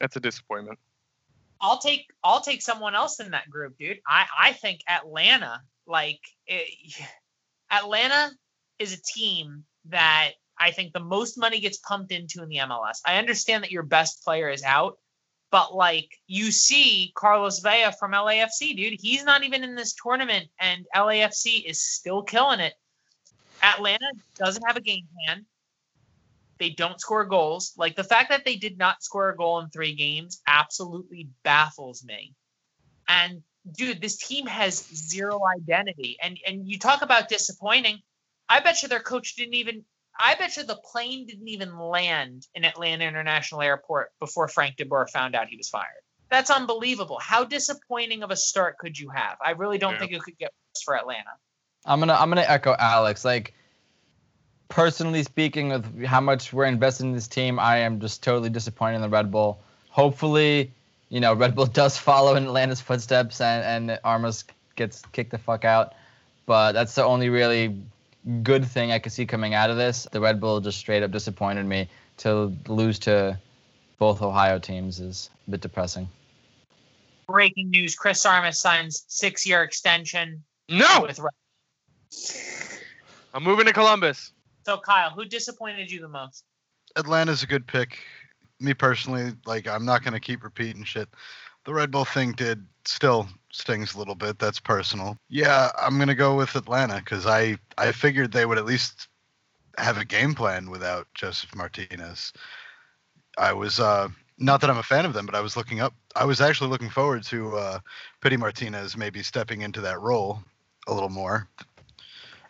[0.00, 0.78] that's a disappointment.
[1.60, 3.98] I'll take I'll take someone else in that group, dude.
[4.06, 6.68] I I think Atlanta, like it,
[7.70, 8.30] Atlanta,
[8.78, 13.00] is a team that I think the most money gets pumped into in the MLS.
[13.06, 14.98] I understand that your best player is out,
[15.50, 20.48] but like you see Carlos Vela from LAFC, dude, he's not even in this tournament,
[20.60, 22.74] and LAFC is still killing it.
[23.62, 25.44] Atlanta doesn't have a game plan.
[26.58, 27.72] They don't score goals.
[27.76, 32.04] Like the fact that they did not score a goal in three games absolutely baffles
[32.04, 32.34] me.
[33.08, 36.16] And dude, this team has zero identity.
[36.22, 37.98] And and you talk about disappointing.
[38.48, 39.84] I bet you their coach didn't even.
[40.20, 44.84] I bet you the plane didn't even land in Atlanta International Airport before Frank De
[44.84, 46.02] Boer found out he was fired.
[46.30, 47.18] That's unbelievable.
[47.20, 49.36] How disappointing of a start could you have?
[49.44, 50.00] I really don't Yeah.
[50.00, 51.30] think it could get worse for Atlanta.
[51.84, 53.24] I'm gonna I'm gonna echo Alex.
[53.24, 53.54] Like
[54.68, 58.96] personally speaking, with how much we're invested in this team, I am just totally disappointed
[58.96, 59.60] in the Red Bull.
[59.90, 60.72] Hopefully,
[61.08, 64.44] you know, Red Bull does follow in Atlanta's footsteps and and Armas
[64.76, 65.94] gets kicked the fuck out.
[66.46, 67.80] But that's the only really
[68.42, 70.06] good thing I could see coming out of this.
[70.10, 71.88] The Red Bull just straight up disappointed me.
[72.18, 73.38] To lose to
[73.98, 76.08] both Ohio teams is a bit depressing.
[77.28, 81.18] Breaking news: Chris Armas signs six-year extension No, with.
[81.18, 81.32] Red-
[83.34, 84.32] I'm moving to Columbus.
[84.64, 86.44] So Kyle, who disappointed you the most?
[86.96, 87.98] Atlanta's a good pick.
[88.60, 91.08] Me personally, like I'm not gonna keep repeating shit.
[91.64, 94.38] The Red Bull thing did still stings a little bit.
[94.38, 95.18] That's personal.
[95.28, 99.08] Yeah, I'm gonna go with Atlanta because I I figured they would at least
[99.76, 102.32] have a game plan without Josef Martinez.
[103.36, 105.94] I was uh not that I'm a fan of them, but I was looking up.
[106.14, 107.78] I was actually looking forward to uh,
[108.20, 110.40] Pity Martinez maybe stepping into that role
[110.86, 111.48] a little more.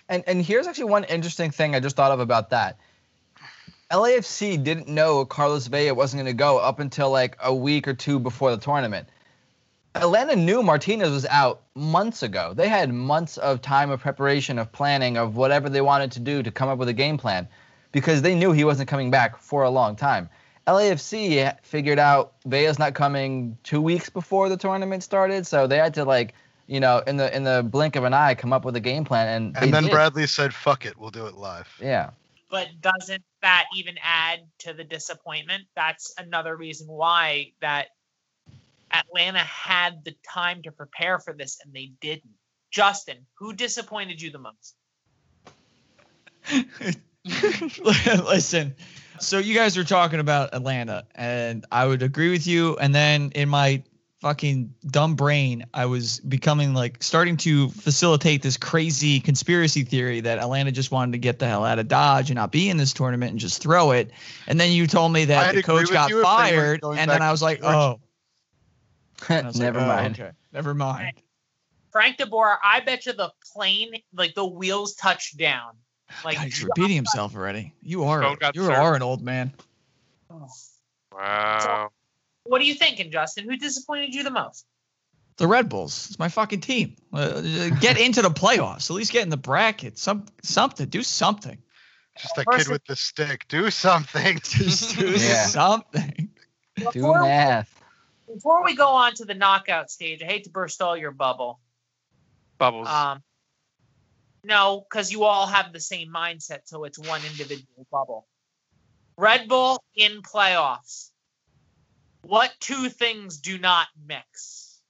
[0.08, 2.78] And and here's actually one interesting thing I just thought of about that.
[3.90, 7.94] LAFC didn't know Carlos Vela wasn't going to go up until like a week or
[7.94, 9.08] two before the tournament.
[9.94, 12.52] Atlanta knew Martinez was out months ago.
[12.54, 16.42] They had months of time of preparation, of planning, of whatever they wanted to do
[16.42, 17.48] to come up with a game plan
[17.90, 20.28] because they knew he wasn't coming back for a long time.
[20.66, 25.94] LAFC figured out Vela's not coming two weeks before the tournament started, so they had
[25.94, 26.34] to like,
[26.66, 29.04] you know, in the in the blink of an eye, come up with a game
[29.04, 29.92] plan, and And then did.
[29.92, 32.10] Bradley said, "Fuck it, we'll do it live." Yeah.
[32.50, 35.64] But doesn't that even add to the disappointment?
[35.76, 37.88] That's another reason why that
[38.92, 42.34] Atlanta had the time to prepare for this and they didn't.
[42.70, 44.76] Justin, who disappointed you the most?
[47.84, 48.74] Listen,
[49.20, 52.76] so you guys were talking about Atlanta, and I would agree with you.
[52.76, 53.82] And then in my
[54.20, 60.38] fucking dumb brain, I was becoming like starting to facilitate this crazy conspiracy theory that
[60.38, 62.92] Atlanta just wanted to get the hell out of Dodge and not be in this
[62.92, 64.10] tournament and just throw it.
[64.46, 66.98] And then you told me that I'd the coach got you if they weren't fired,
[66.98, 68.00] and then I was like, oh.
[69.28, 70.20] And I like, Never oh, mind.
[70.20, 70.30] Okay.
[70.52, 71.14] Never mind.
[71.90, 75.72] Frank DeBoer, I bet you the plane, like the wheels touched down.
[76.24, 77.74] Like God, he's repeating himself already.
[77.82, 79.52] You are you are an old man.
[81.12, 81.90] Wow.
[82.48, 83.48] What are you thinking, Justin?
[83.48, 84.66] Who disappointed you the most?
[85.36, 86.06] The Red Bulls.
[86.08, 86.96] It's my fucking team.
[87.12, 87.40] Uh,
[87.80, 88.90] get into the playoffs.
[88.90, 89.98] At least get in the bracket.
[89.98, 90.88] Some something.
[90.88, 91.58] Do something.
[92.18, 93.46] Just that First kid with the stick.
[93.48, 94.40] Do something.
[94.42, 95.46] Just do Yeah.
[95.46, 96.30] something.
[96.76, 97.82] Do Before, math.
[98.32, 101.60] before we go on to the knockout stage, I hate to burst all your bubble.
[102.58, 102.88] Bubbles.
[102.88, 103.22] Um,
[104.44, 108.26] no, because you all have the same mindset, so it's one individual bubble.
[109.16, 111.07] Red Bull in playoffs.
[112.22, 114.80] What two things do not mix?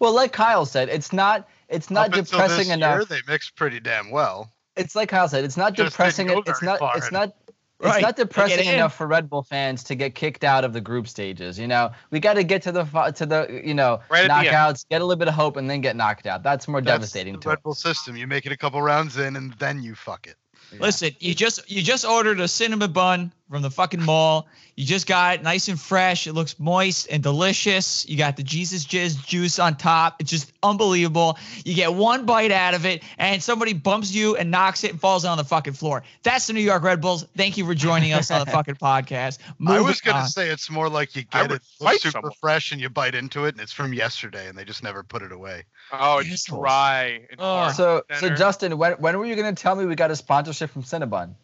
[0.00, 2.96] Well, like Kyle said, it's not it's not Up until depressing this enough.
[2.96, 4.50] Year, they mix pretty damn well.
[4.76, 6.26] It's like Kyle said, it's not Just depressing.
[6.28, 7.34] didn't It's not it's in not
[7.80, 7.96] Right.
[7.96, 8.74] It's not depressing Get in.
[8.76, 11.58] enough for Red Bull fans to get kicked out of the group stages.
[11.58, 14.48] You know, we got to get to the to the you know Right at the
[14.48, 14.56] end.
[14.56, 16.42] knockouts, get a little bit of hope, and then get knocked out.
[16.42, 17.62] That's more That's devastating the to Red us.
[17.62, 18.16] Bull system.
[18.16, 20.36] You make it a couple rounds in, and then you fuck it.
[20.78, 24.48] Listen, you just you just ordered a cinnamon bun from the fucking mall.
[24.76, 26.26] You just got it nice and fresh.
[26.26, 28.08] It looks moist and delicious.
[28.08, 30.16] You got the Jesus Jizz juice on top.
[30.20, 31.38] It's just unbelievable.
[31.64, 35.00] You get one bite out of it, and somebody bumps you and knocks it and
[35.00, 36.02] falls on the fucking floor.
[36.22, 37.26] That's the New York Red Bulls.
[37.36, 39.38] Thank you for joining us on the fucking podcast.
[39.64, 42.32] I was gonna say it's more like you get it super someone.
[42.40, 45.22] fresh and you bite into it, and it's from yesterday, and they just never put
[45.22, 45.64] it away.
[45.92, 46.62] Oh, it's Assholes.
[46.62, 47.20] dry.
[47.30, 47.70] and Oh.
[47.70, 50.70] So, so Justin, when, when were you going to tell me we got a sponsorship
[50.70, 51.34] from Cinnabon?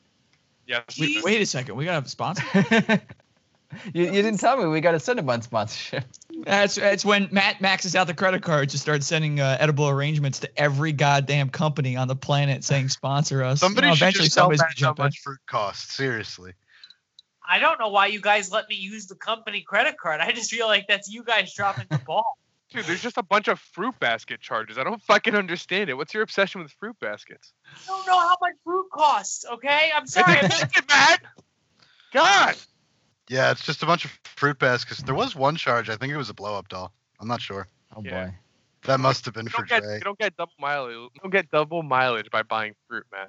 [0.70, 0.98] Yes.
[0.98, 1.76] Wait, wait a second.
[1.76, 2.42] We got a sponsor.
[3.92, 6.04] you, you didn't tell me we got a Cinnabon sponsorship.
[6.44, 10.38] That's that's when Matt maxes out the credit cards to start sending uh, edible arrangements
[10.40, 13.60] to every goddamn company on the planet saying sponsor us.
[13.60, 15.04] Somebody You know, should eventually just tell somebody's Matt gonna how jump in.
[15.04, 15.94] much fruit costs.
[15.94, 16.52] Seriously.
[17.46, 20.20] I don't know why you guys let me use the company credit card.
[20.20, 22.38] I just feel like that's you guys dropping the ball.
[22.70, 24.78] Dude, there's just a bunch of fruit basket charges.
[24.78, 25.94] I don't fucking understand it.
[25.94, 27.52] What's your obsession with fruit baskets?
[27.66, 29.44] I don't know how much fruit costs.
[29.54, 30.38] Okay, I'm sorry.
[30.38, 31.20] I'm just- It, Matt.
[32.12, 32.56] God.
[33.28, 35.02] Yeah, it's just a bunch of fruit baskets.
[35.02, 35.88] There was one charge.
[35.88, 36.92] I think it was a blow up doll.
[37.20, 37.68] I'm not sure.
[37.96, 38.26] Oh Yeah.
[38.26, 38.34] boy.
[38.84, 39.94] That must have been You for get, Dre.
[39.94, 40.94] you don't get double mileage.
[41.14, 43.28] You don't get double mileage by buying fruit, Matt.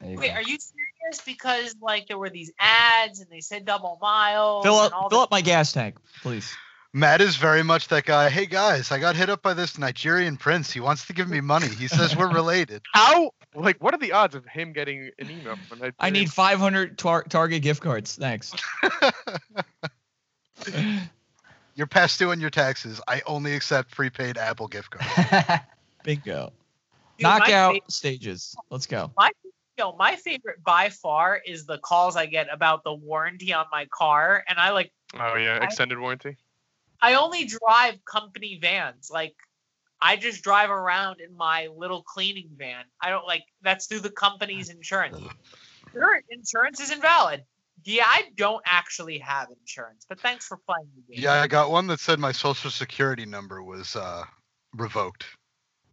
[0.00, 0.34] Wait, go.
[0.34, 1.20] are you serious?
[1.24, 4.64] Because like there were these ads and they said double miles.
[4.64, 6.54] Fill and all up fill this- up my gas tank, please.
[6.96, 8.30] Matt is very much that guy.
[8.30, 10.70] Hey guys, I got hit up by this Nigerian prince.
[10.70, 11.66] He wants to give me money.
[11.66, 12.82] He says we're related.
[12.92, 13.32] How?
[13.52, 16.96] Like, what are the odds of him getting an email from a I need 500
[16.96, 18.14] tar- Target gift cards.
[18.14, 18.54] Thanks.
[21.74, 23.00] You're past due on your taxes.
[23.08, 25.62] I only accept prepaid Apple gift cards.
[26.04, 26.52] Bingo.
[27.18, 28.54] Dude, Knockout fa- stages.
[28.70, 29.10] Let's go.
[29.16, 29.30] My
[29.76, 33.86] yo, my favorite by far is the calls I get about the warranty on my
[33.86, 36.36] car, and I like Oh yeah, I- extended warranty.
[37.04, 39.10] I only drive company vans.
[39.12, 39.34] Like
[40.00, 42.84] I just drive around in my little cleaning van.
[42.98, 45.18] I don't like that's through the company's insurance.
[45.92, 47.44] Your insurance is invalid.
[47.84, 51.22] Yeah, I don't actually have insurance, but thanks for playing the game.
[51.22, 54.24] yeah, I got one that said my social security number was uh,
[54.74, 55.26] revoked.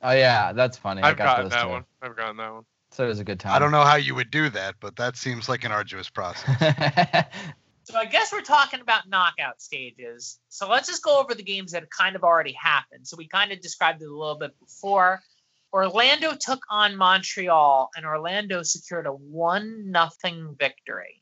[0.02, 1.02] oh yeah, that's funny.
[1.02, 1.69] I I've got gotten those that too.
[1.69, 1.86] one.
[2.02, 2.63] I've gotten that one.
[2.91, 3.54] So it was a good time.
[3.54, 7.26] I don't know how you would do that, but that seems like an arduous process.
[7.91, 10.39] So I guess we're talking about knockout stages.
[10.47, 13.06] So let's just go over the games that kind of already happened.
[13.06, 15.19] So we kind of described it a little bit before.
[15.73, 21.21] Orlando took on Montreal, and Orlando secured a one nothing victory.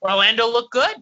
[0.00, 0.94] Orlando looked good.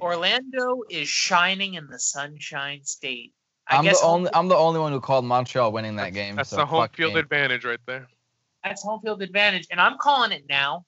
[0.00, 3.34] Orlando is shining in the Sunshine State.
[3.68, 4.30] I I'm the guess only.
[4.34, 6.34] I'm the only one who called Montreal winning that game.
[6.34, 7.20] That's so the home field me.
[7.20, 8.08] advantage right there.
[8.64, 10.84] that's home field advantage, and I'm calling it now.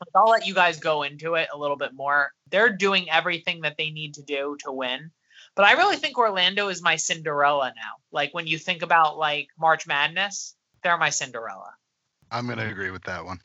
[0.00, 2.32] Like, I'll let you guys go into it a little bit more.
[2.50, 5.10] They're doing everything that they need to do to win.
[5.54, 7.92] But I really think Orlando is my Cinderella now.
[8.12, 11.72] Like when you think about like March Madness, they're my Cinderella.
[12.30, 13.40] I'm gonna agree with that one.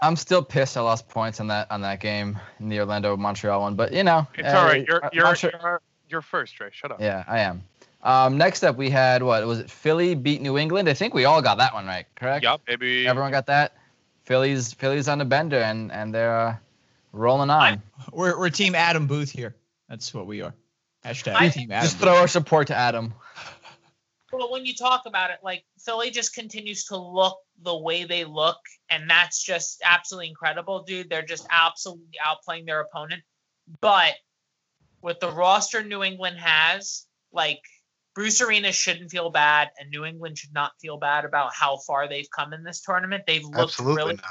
[0.00, 3.60] I'm still pissed I lost points on that on that game in the Orlando Montreal
[3.60, 4.82] one, but you know It's all right.
[4.82, 6.68] uh, You're uh, you're, Montreal- you're you're first, Trey.
[6.72, 7.00] Shut up.
[7.00, 7.62] Yeah, I am.
[8.02, 9.70] Um, next up, we had what was it?
[9.70, 10.88] Philly beat New England.
[10.88, 12.42] I think we all got that one right, correct?
[12.44, 13.06] Yup, baby.
[13.06, 13.76] Everyone got that.
[14.24, 16.56] Philly's Philly's on the bender, and and they're uh,
[17.14, 17.82] rolling on.
[18.12, 19.54] We're, we're Team Adam Booth here.
[19.88, 20.54] That's what we are.
[21.04, 21.84] Hashtag I- Team Adam.
[21.84, 23.14] Just throw our support to Adam.
[24.36, 28.24] Well, when you talk about it, like Philly just continues to look the way they
[28.24, 28.58] look,
[28.90, 31.08] and that's just absolutely incredible, dude.
[31.08, 33.22] They're just absolutely outplaying their opponent.
[33.80, 34.14] But
[35.02, 37.60] with the roster New England has, like
[38.14, 42.08] Bruce Arena shouldn't feel bad, and New England should not feel bad about how far
[42.08, 43.24] they've come in this tournament.
[43.28, 44.24] They've looked Absolutely really not.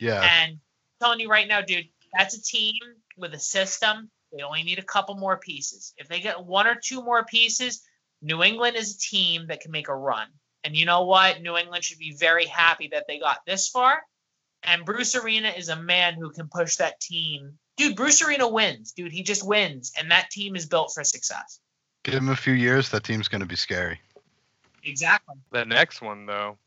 [0.00, 0.28] Yeah.
[0.40, 0.60] and I'm
[1.00, 2.74] telling you right now, dude, that's a team
[3.16, 4.10] with a system.
[4.32, 5.94] They only need a couple more pieces.
[5.96, 7.82] If they get one or two more pieces,
[8.20, 10.28] New England is a team that can make a run.
[10.64, 11.40] And you know what?
[11.40, 14.02] New England should be very happy that they got this far.
[14.62, 17.58] And Bruce Arena is a man who can push that team.
[17.76, 18.92] Dude, Bruce Arena wins.
[18.92, 19.92] Dude, he just wins.
[19.96, 21.60] And that team is built for success.
[22.02, 22.88] Give him a few years.
[22.90, 24.00] That team's gonna be scary.
[24.82, 25.36] Exactly.
[25.52, 26.58] The next one though,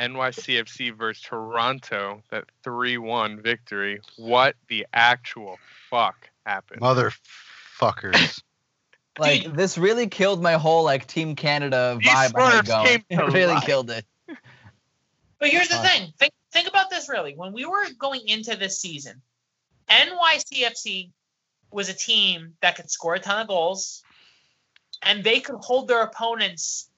[0.00, 4.00] NYCFC versus Toronto, that 3-1 victory.
[4.16, 5.58] What the actual
[5.90, 6.80] fuck happened?
[6.80, 8.42] Motherfuckers.
[9.18, 12.32] Like this really killed my whole like Team Canada vibe.
[12.36, 12.86] I had going.
[12.86, 13.66] came It really life.
[13.66, 14.06] killed it.
[15.38, 16.12] But here's the Uh, thing.
[16.16, 17.34] Think think about this really.
[17.34, 19.20] When we were going into this season,
[19.90, 21.10] NYCFC
[21.70, 24.02] was a team that could score a ton of goals
[25.02, 26.88] and they could hold their opponents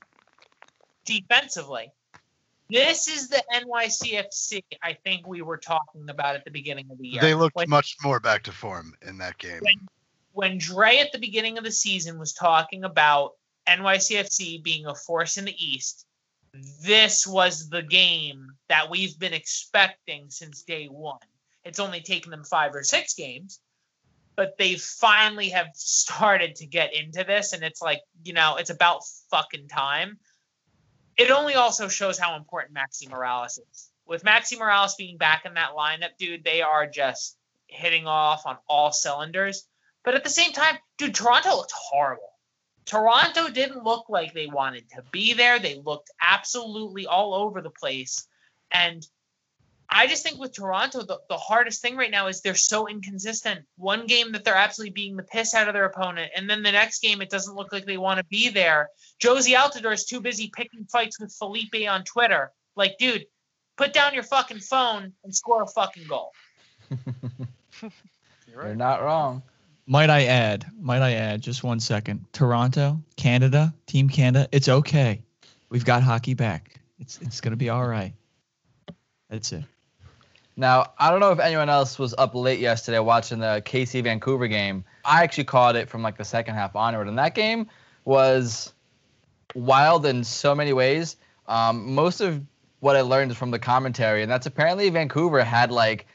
[1.05, 1.91] defensively.
[2.71, 7.09] This is the NYCFC I think we were talking about at the beginning of the
[7.09, 7.21] year.
[7.21, 9.61] They looked When- much more back to form in that game.
[9.61, 9.89] when
[10.35, 13.33] when Dre at the beginning of the season was talking about
[13.67, 16.07] NYCFC being a force in the East,
[16.83, 21.19] this was the game that we've been expecting since day one.
[21.65, 23.61] It's only taken them five or six games,
[24.35, 28.71] but they finally have started to get into this, and it's like, you know, it's
[28.71, 30.19] about fucking time.
[31.17, 33.91] It only also shows how important Maxi Moralez is.
[34.07, 38.59] With Maxi Moralez being back in that lineup, dude, they are just hitting off on
[38.69, 39.67] all cylinders.
[40.05, 42.29] But at the same time, dude, Toronto looked horrible.
[42.85, 45.59] Toronto didn't look like they wanted to be there.
[45.59, 48.27] They looked absolutely all over the place.
[48.73, 49.07] And
[49.95, 53.61] I just think with Toronto, the, the hardest thing right now is they're so inconsistent.
[53.77, 56.73] One game that they're absolutely beating the piss out of their opponent, and then the
[56.73, 58.89] next game it doesn't look like they want to be there.
[59.23, 62.53] Jozy Altidore is too busy picking fights with Felipe on Twitter.
[62.75, 63.27] Like, dude,
[63.77, 66.33] put down your fucking phone and score a fucking goal.
[67.83, 67.91] You're
[68.49, 68.77] You're right.
[68.77, 69.43] not wrong.
[69.87, 70.67] Might I add?
[70.81, 71.43] Might I add?
[71.43, 72.25] Just one second.
[72.33, 74.49] Toronto, Canada, Team Canada.
[74.53, 75.23] It's okay.
[75.69, 76.81] We've got hockey back.
[76.99, 78.15] It's it's gonna be all right.
[79.29, 79.65] That's it.
[80.57, 84.49] Now, I don't know if anyone else was up late yesterday watching the KC Vancouver
[84.49, 84.85] game.
[85.05, 87.69] I actually caught it from like the second half onward, and that game
[88.05, 88.73] was
[89.55, 91.17] wild in so many ways.
[91.47, 92.43] Um, most of
[92.81, 96.07] what I learned is from the commentary, and that's apparently Vancouver had like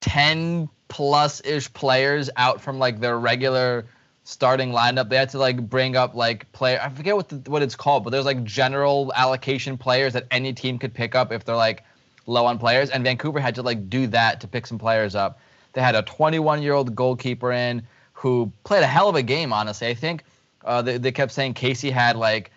[0.00, 3.86] 10 plus ish players out from like their regular
[4.24, 5.08] starting lineup.
[5.08, 6.80] They had to like bring up like player.
[6.80, 10.52] I forget what the, what it's called, but there's like general allocation players that any
[10.52, 11.82] team could pick up if they're like
[12.26, 15.40] low on players, and Vancouver had to like do that to pick some players up.
[15.72, 17.82] They had a 21 year old goalkeeper in
[18.12, 19.52] who played a hell of a game.
[19.52, 20.24] Honestly, I think
[20.64, 22.50] uh, they, they kept saying Casey had like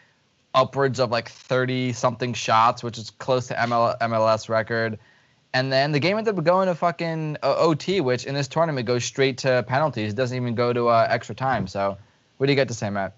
[0.54, 5.00] upwards of like 30 something shots, which is close to ML, MLS record.
[5.54, 8.86] And then the game ended up going to fucking uh, OT, which in this tournament
[8.86, 10.12] goes straight to penalties.
[10.12, 11.68] It doesn't even go to uh, extra time.
[11.68, 11.98] So,
[12.38, 13.16] what do you got to say, Matt?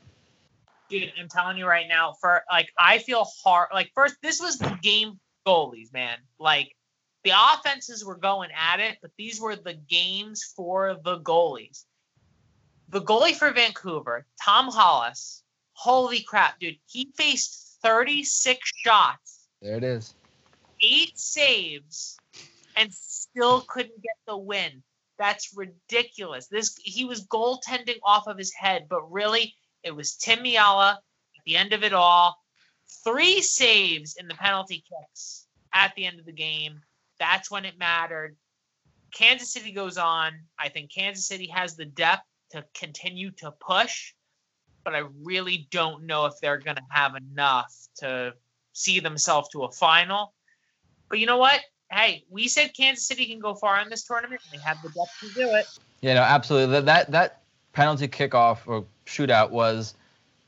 [0.89, 3.69] dude, I'm telling you right now, for like I feel hard.
[3.73, 6.17] Like first, this was the game goalies, man.
[6.39, 6.75] Like
[7.23, 11.86] the offenses were going at it, but these were the games for the goalies.
[12.89, 15.41] The goalie for Vancouver, Tom Hasal.
[15.73, 16.77] Holy crap, dude!
[16.88, 20.15] He faced 36 shots, There it is.
[20.81, 22.17] eight saves,
[22.75, 24.83] and still couldn't get the win.
[25.19, 26.47] That's ridiculous.
[26.47, 31.43] This he was goaltending off of his head, but really it was Tim Melia at
[31.45, 32.38] the end of it all.
[33.04, 36.82] Three saves in the penalty kicks at the end of the game.
[37.19, 38.36] That's when it mattered.
[39.13, 40.34] Kansas City goes on.
[40.60, 44.13] I think Kansas City has the depth to continue to push,
[44.84, 48.34] but I really don't know if they're going to have enough to
[48.73, 50.34] see themselves to a final.
[51.10, 51.62] But you know what?
[51.91, 54.41] Hey, we said Kansas City can go far in this tournament.
[54.52, 55.65] and They have the depth to do it.
[56.02, 56.73] Yeah, no, absolutely.
[56.73, 57.41] That that, that
[57.73, 59.95] penalty kickoff or shootout was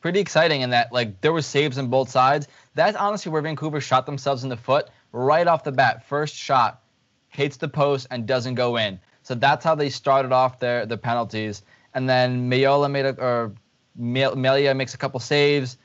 [0.01, 2.47] pretty exciting in that like there were saves on both sides.
[2.75, 6.05] That's honestly where Vancouver shot themselves in the foot right off the bat.
[6.07, 6.81] First shot
[7.29, 8.99] hits the post and doesn't go in.
[9.23, 11.63] So that's how they started off their the penalties.
[11.93, 13.53] And then Mayola made a or
[13.95, 15.77] Melia makes a couple saves.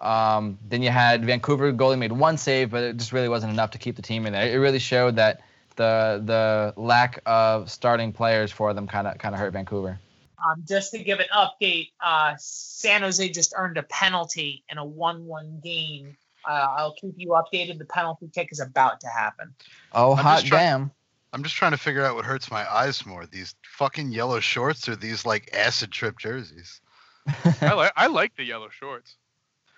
[0.00, 3.70] Um, then you had Vancouver goalie made one save, but it just really wasn't enough
[3.70, 4.52] to keep the team in there.
[4.52, 5.42] It really showed that
[5.76, 9.98] the the lack of starting players for them kind of kind of hurt Vancouver.
[10.44, 14.84] Um, just to give an update, uh, San Jose just earned a penalty in a
[14.84, 16.16] 1 1 game.
[16.48, 17.78] Uh, I'll keep you updated.
[17.78, 19.54] The penalty kick is about to happen.
[19.92, 20.90] Oh I'm hot just try- damn!
[21.32, 24.88] I'm just trying to figure out what hurts my eyes more: these fucking yellow shorts
[24.88, 26.80] or these like acid trip jerseys.
[27.60, 29.16] I like I like the yellow shorts.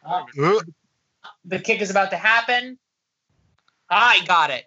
[0.06, 0.24] Uh,
[1.44, 2.78] the kick is about to happen.
[3.90, 4.64] I got it.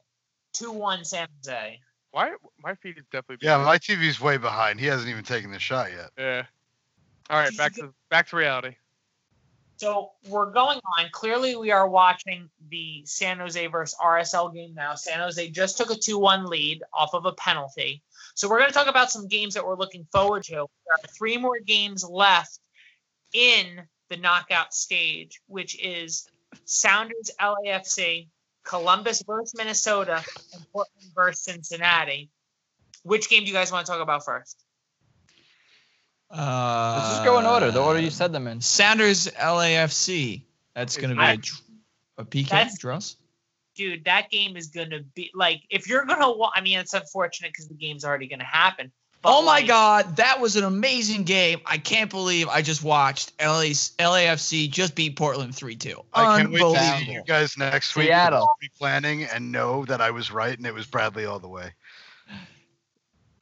[0.54, 1.80] 2 1 San Jose.
[2.18, 2.32] Why
[2.64, 4.80] my feet is definitely Yeah, my TV's way behind.
[4.80, 6.10] He hasn't even taken the shot yet.
[6.18, 6.46] yeah.
[7.30, 8.76] All right, back to back to reality.
[9.76, 11.10] So we're going on.
[11.12, 14.96] Clearly, we are watching the San Jose versus RSL game now.
[14.96, 18.02] San Jose just took a 2 1 lead off of a penalty.
[18.34, 20.54] So we're going to talk about some games that we're looking forward to.
[20.54, 22.58] There are three more games left
[23.32, 26.28] in the knockout stage, which is
[26.65, 28.30] Sounders LAFC,
[28.68, 32.30] Columbus versus Minnesota, and Portland versus Cincinnati.
[33.04, 34.63] Which game do you guys want to talk about first?
[36.30, 37.72] Uh, Let's just go in order.
[37.72, 38.60] The order you said them in.
[38.60, 40.44] Sounders LAFC.
[40.76, 41.62] That's going to be I- a, dr-
[42.18, 43.15] a PK, That's- Dross.
[43.76, 46.28] dude, that game is gonna be like if you're gonna.
[46.54, 48.92] I mean, it's unfortunate because the game's already gonna happen.
[49.28, 51.60] Oh my God, that was an amazing game.
[51.65, 56.02] I can't believe I just watched LA, LAFC just beat Portland 3 2.
[56.13, 57.13] I can't wait to see Unbelievable.
[57.13, 58.06] you guys next week.
[58.06, 58.48] Seattle.
[58.78, 61.73] Planning and know that I was right and it was Bradley all the way.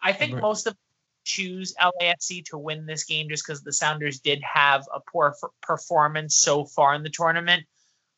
[0.02, 0.76] I think most of
[1.24, 5.50] choose LAFC to win this game just because the Sounders did have a poor f-
[5.62, 7.66] performance so far in the tournament.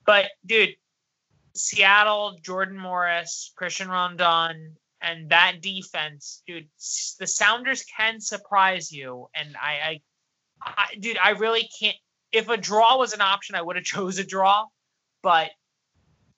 [0.06, 0.76] But dude,
[1.56, 6.68] Seattle, Jordan Morris, Cristian Roldan, and that defense, dude,
[7.20, 9.28] the Sounders can surprise you.
[9.36, 10.02] And I, I,
[10.62, 11.96] I dude, I really can't.
[12.32, 14.66] If a draw was an option, I would have chose a draw.
[15.22, 15.52] But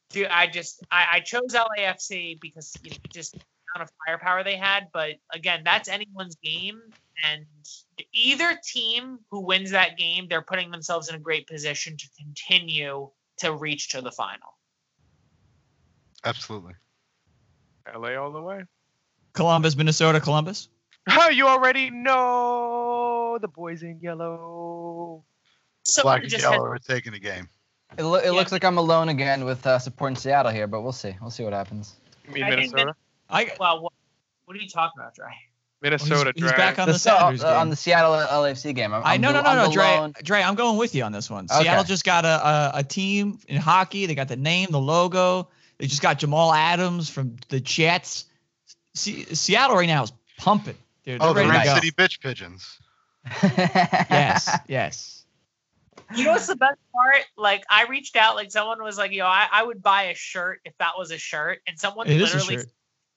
[0.09, 4.57] dude, I just I, I chose LAFC because you know, just amount of firepower they
[4.57, 4.87] had.
[4.91, 6.81] But again, that's anyone's game,
[7.23, 7.45] and
[8.13, 13.09] either team who wins that game, they're putting themselves in a great position to continue
[13.37, 14.57] to reach to the final.
[16.25, 16.73] Absolutely.
[17.95, 18.63] LA all the way.
[19.33, 20.69] Columbus, Minnesota, Columbus.
[21.09, 25.23] Oh, you already know the boys in yellow.
[25.83, 27.47] So Black and yellow had- are taking the game.
[27.97, 28.31] It, lo- it Yeah.
[28.31, 31.15] looks like I'm alone again with uh, supporting Seattle here, but we'll see.
[31.21, 31.95] We'll see what happens.
[32.27, 32.93] You mean I Minnesota?
[33.29, 33.93] I, well, what,
[34.45, 35.27] what are you talking about, Dre?
[35.81, 38.93] Minnesota he's, he's back on the, The Sa- uh, on the Seattle LAFC game.
[38.93, 41.11] I'm, I I'm no no no no Dre lone- Dre I'm going with you on
[41.13, 41.45] this one.
[41.45, 41.63] Okay.
[41.63, 44.05] Seattle just got a, a a team in hockey.
[44.05, 45.47] They got the name, the logo.
[45.79, 48.25] They just got Jamal Adams from the Jets.
[48.95, 50.75] Se- Seattle right now is pumping,
[51.05, 51.19] dude.
[51.21, 51.75] They're Oh, the ready Red.
[51.75, 52.79] City bitch pigeons.
[53.43, 55.25] Yes, yes.
[56.15, 57.23] You know what's the best part?
[57.37, 60.59] Like I reached out, like someone was like, "Yo, I, I would buy a shirt
[60.65, 62.67] if that was a shirt," and someone It is a literally, shirt.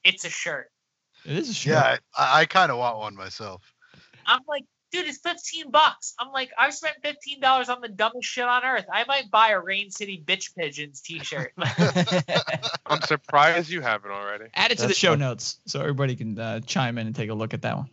[0.05, 0.71] it's a shirt.
[1.25, 1.73] It is a shirt.
[1.73, 3.63] Yeah, I, I kind of want one myself.
[4.27, 6.15] I'm like, dude, it's 15 bucks.
[6.19, 8.87] I'm like, I've spent 15 dollars on the dumbest shit on earth.
[8.93, 11.53] I might buy a Rain City Bitch Pigeons T-shirt.
[12.87, 14.47] I'm surprised you haven't already.
[14.55, 15.21] Add it to the show fun.
[15.21, 17.89] notes so everybody can uh, chime in and take a look at that one.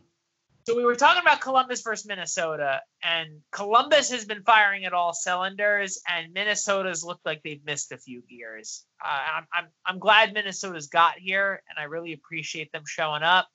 [0.67, 5.13] so we were talking about Columbus versus Minnesota, and Columbus has been firing at all
[5.13, 8.85] cylinders, and Minnesota's looked like they've missed a few gears.
[9.03, 13.47] Uh, I'm, I'm I'm glad Minnesota's got here, and I really appreciate them showing up.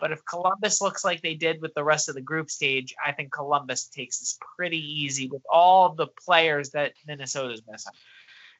[0.00, 3.12] But if Columbus looks like they did with the rest of the group stage, I
[3.12, 7.92] think Columbus takes this pretty easy with all the players that Minnesota's missing.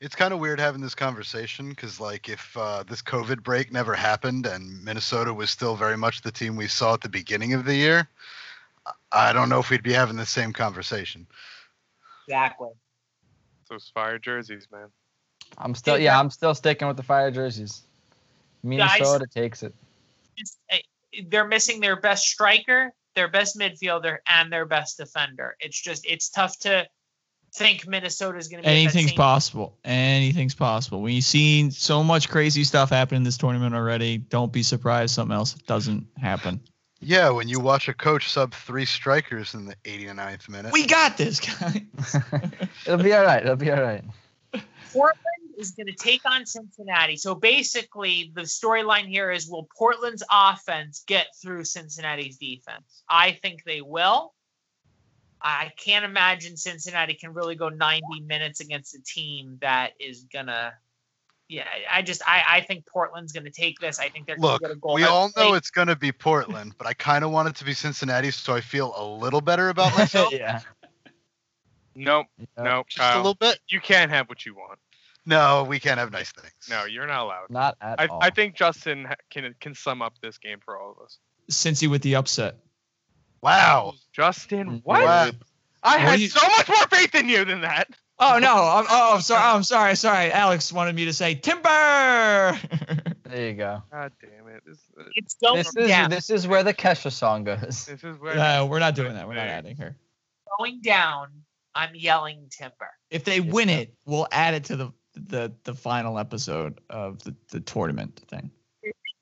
[0.00, 3.94] It's kind of weird having this conversation because, like, if uh, this COVID break never
[3.94, 7.64] happened and Minnesota was still very much the team we saw at the beginning of
[7.64, 8.08] the year,
[8.86, 11.26] I- I don't know if we'd be having the same conversation.
[12.26, 12.68] Exactly.
[13.68, 14.88] Those fire jerseys, man.
[15.56, 17.82] I'm still yeah, I'm still sticking with the fire jerseys.
[18.62, 19.74] Minnesota takes it.
[20.36, 20.78] Just, eh,
[21.28, 25.56] they're missing their best striker, their best midfielder, and their best defender.
[25.60, 26.86] It's just it's tough to
[27.54, 29.78] think Minnesota's going to be Anything's same- possible.
[29.84, 31.00] Anything's possible.
[31.02, 35.14] When you've seen so much crazy stuff happen in this tournament already, don't be surprised
[35.14, 36.60] something else doesn't happen.
[37.00, 40.72] Yeah, when you watch a coach sub three strikers in the 89th minute.
[40.72, 41.80] We got this, guys.
[42.86, 43.42] It'll be all right.
[43.42, 44.02] It'll be all right.
[44.92, 47.16] Portland is going to take on Cincinnati.
[47.16, 53.02] So basically, the storyline here is will Portland's offense get through Cincinnati's defense?
[53.08, 54.32] I think they will.
[55.40, 60.74] I can't imagine Cincinnati can really go 90 minutes against a team that is gonna.
[61.48, 63.98] Yeah, I just I, I think Portland's gonna take this.
[63.98, 64.94] I think they're gonna get a goal.
[64.94, 67.54] we I all know it's going to be Portland, but I kind of want it
[67.56, 70.32] to be Cincinnati, so I feel a little better about myself.
[70.32, 70.60] yeah.
[71.94, 72.62] Nope, Yeah.
[72.64, 72.86] nope.
[72.88, 73.58] Just a little bit.
[73.68, 74.78] You can't have what you want.
[75.28, 76.52] No, we can't have nice things.
[76.70, 77.50] No, you're not allowed.
[77.50, 78.18] Not at I, all.
[78.22, 81.18] I think Justin can can sum up this game for all of us.
[81.50, 82.56] Cincy with the upset.
[83.42, 83.92] Wow.
[84.10, 85.02] Justin, what?
[85.04, 85.30] Wow.
[85.82, 87.88] I What had you- so much more faith in you than that.
[88.18, 88.52] Oh no!
[88.52, 89.42] I'm, oh, I'm sorry.
[89.44, 89.94] I'm sorry.
[89.96, 90.32] Sorry.
[90.32, 91.68] Alex wanted me to say timber.
[93.24, 93.82] there you go.
[93.92, 94.62] God damn it!
[94.66, 96.10] This, uh, it's going This is down.
[96.10, 97.84] this is where the Kesha song goes.
[97.86, 98.34] this is where.
[98.34, 99.28] no, we're not doing that.
[99.28, 99.94] We're not adding her.
[100.58, 101.28] going down.
[101.76, 102.90] I'm yelling timber.
[103.10, 104.90] If they win it, we'll add it to the
[105.26, 108.50] the the final episode of the, the tournament thing.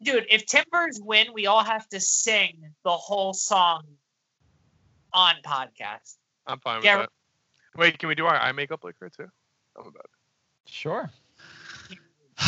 [0.02, 3.84] dude, if Timbers win, we all have to sing the whole song
[5.12, 6.16] on podcast.
[6.46, 6.98] I'm fine with Yeah.
[6.98, 7.10] that.
[7.76, 9.26] Wait, can we do our eye makeup liquor too?
[9.76, 10.70] I'm about it.
[10.70, 11.10] Sure.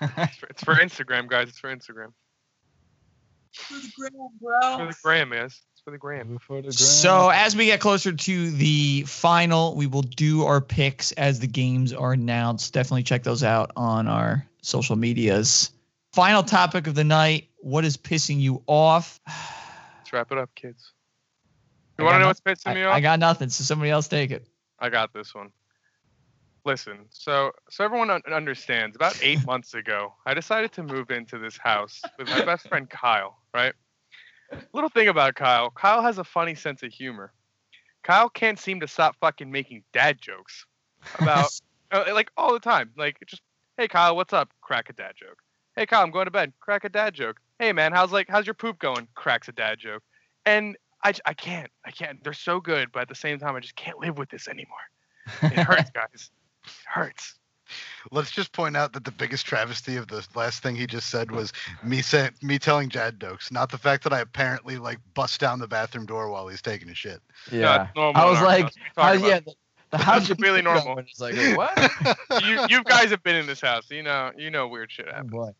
[0.00, 1.48] It's for, it's for Instagram, guys.
[1.48, 2.12] It's for Instagram.
[3.52, 4.78] For the gram, It's bro.
[4.78, 5.60] for the gram, yes.
[5.94, 6.72] It's for the gram.
[6.72, 11.46] So as we get closer to the final, we will do our picks as the
[11.46, 12.72] games are announced.
[12.74, 15.70] Definitely check those out on our social medias.
[16.12, 19.20] Final topic of the night: What is pissing you off?
[19.26, 20.92] Let's wrap it up, kids.
[21.98, 22.94] I You want got to know no- what's pissing me off?
[22.94, 24.46] I got nothing, so somebody else take it.
[24.78, 25.50] I got this one.
[26.64, 28.96] Listen, so so everyone un- understands.
[28.96, 32.88] About eight months ago, I decided to move into this house with my best friend
[32.88, 33.38] Kyle.
[33.54, 33.72] Right?
[34.72, 35.70] Little thing about Kyle.
[35.70, 37.32] Kyle has a funny sense of humor.
[38.02, 40.66] Kyle can't seem to stop fucking making dad jokes
[41.18, 41.50] about
[41.92, 42.90] uh, like all the time.
[42.96, 43.42] Like just,
[43.76, 44.50] hey Kyle, what's up?
[44.60, 45.38] Crack a dad joke.
[45.76, 46.52] Hey Kyle, I'm going to bed.
[46.60, 47.40] Crack a dad joke.
[47.58, 49.08] Hey man, how's like how's your poop going?
[49.14, 50.02] Cracks a dad joke.
[50.46, 52.22] And I, I can't I can't.
[52.24, 54.76] They're so good, but at the same time, I just can't live with this anymore.
[55.42, 56.30] It hurts, guys.
[56.64, 57.38] It hurts.
[58.10, 61.30] Let's just point out that the biggest travesty of the last thing he just said
[61.30, 61.52] was
[61.82, 65.58] me saying me telling Jad jokes, not the fact that I apparently like bust down
[65.58, 67.20] the bathroom door while he's taking a shit.
[67.52, 67.88] No, Yeah.
[67.96, 68.74] I was like, house.
[68.94, 69.54] What are how, you talking yeah, the,
[69.90, 70.98] the house That's really normal.
[70.98, 71.76] It's like, what?
[72.44, 73.90] you you guys have been in this house.
[73.90, 75.30] You know you know weird shit oh happens.
[75.30, 75.50] boy.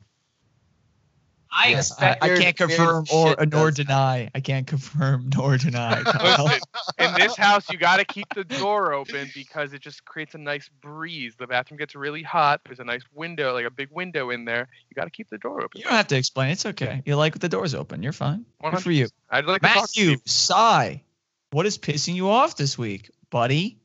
[1.50, 4.30] I Yeah, I, expect I Weird- can't confirm or nor does deny.
[4.34, 6.00] I can't confirm nor deny.
[6.04, 6.60] Listen,
[6.98, 10.38] in this house, you got to keep the door open because it just creates a
[10.38, 11.34] nice breeze.
[11.38, 12.60] The bathroom gets really hot.
[12.66, 14.68] There's a nice window, like a big window in there.
[14.90, 15.78] You got to keep the door open.
[15.80, 16.50] You don't have to explain.
[16.50, 17.02] It's okay.
[17.04, 18.02] You like the doors open.
[18.02, 18.44] You're fine.
[18.62, 19.08] Good for you.
[19.30, 20.16] I'd like to talk to Matthew, you.
[20.26, 21.02] sigh.
[21.50, 23.78] What is pissing you off this week, buddy?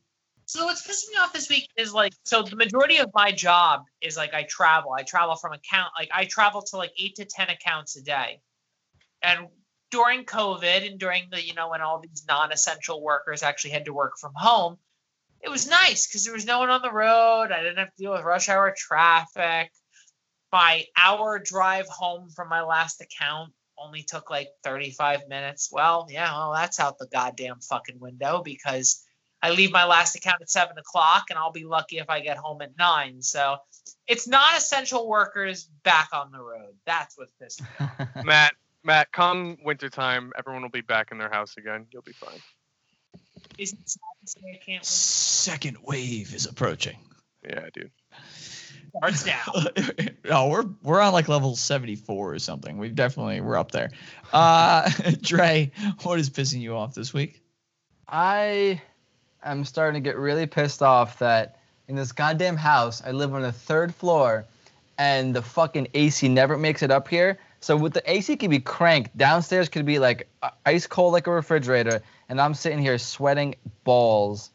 [0.53, 3.85] So what's pissing me off this week is like so the majority of my job
[4.01, 4.91] is like I travel.
[4.91, 8.39] I travel from account like I travel to like eight to ten accounts a day.
[9.23, 9.47] And
[9.89, 13.93] during COVID and during the, you know, when all these non-essential workers actually had to
[13.93, 14.77] work from home,
[15.41, 17.51] it was nice because there was no one on the road.
[17.51, 19.71] I didn't have to deal with rush hour traffic.
[20.51, 25.69] My hour drive home from my last account only took like 35 minutes.
[25.71, 29.03] Well, yeah, well, that's out the goddamn fucking window because
[29.43, 32.37] I leave my last account at seven o'clock, and I'll be lucky if I get
[32.37, 33.21] home at nine.
[33.21, 33.57] So
[34.07, 36.73] it's not essential workers back on the road.
[36.85, 37.67] That's what's pissing
[37.99, 38.25] me off.
[38.25, 38.53] Matt,
[38.85, 41.85] Matt, come wintertime, everyone will be back in their house again.
[41.91, 42.39] You'll be fine.
[43.57, 46.97] Isn't it sad to say I can't Second wave is approaching.
[47.43, 47.91] Yeah, dude.
[48.93, 49.15] wait?
[49.15, 50.13] Starts now.
[50.29, 52.77] no, we're we're on like level 74 or something.
[52.77, 53.91] We've definitely we're up there.
[54.31, 54.89] Uh
[55.21, 55.71] Dre,
[56.03, 57.41] what is pissing you off this week?
[58.07, 58.81] I
[59.43, 63.41] am starting to get really pissed off that in this goddamn house, I live on
[63.41, 64.45] the third floor,
[64.97, 67.39] and the fucking AC never makes it up here.
[67.59, 71.27] So with the AC can be cranked downstairs, could be like uh, ice cold like
[71.27, 74.49] a refrigerator, and I'm sitting here sweating balls,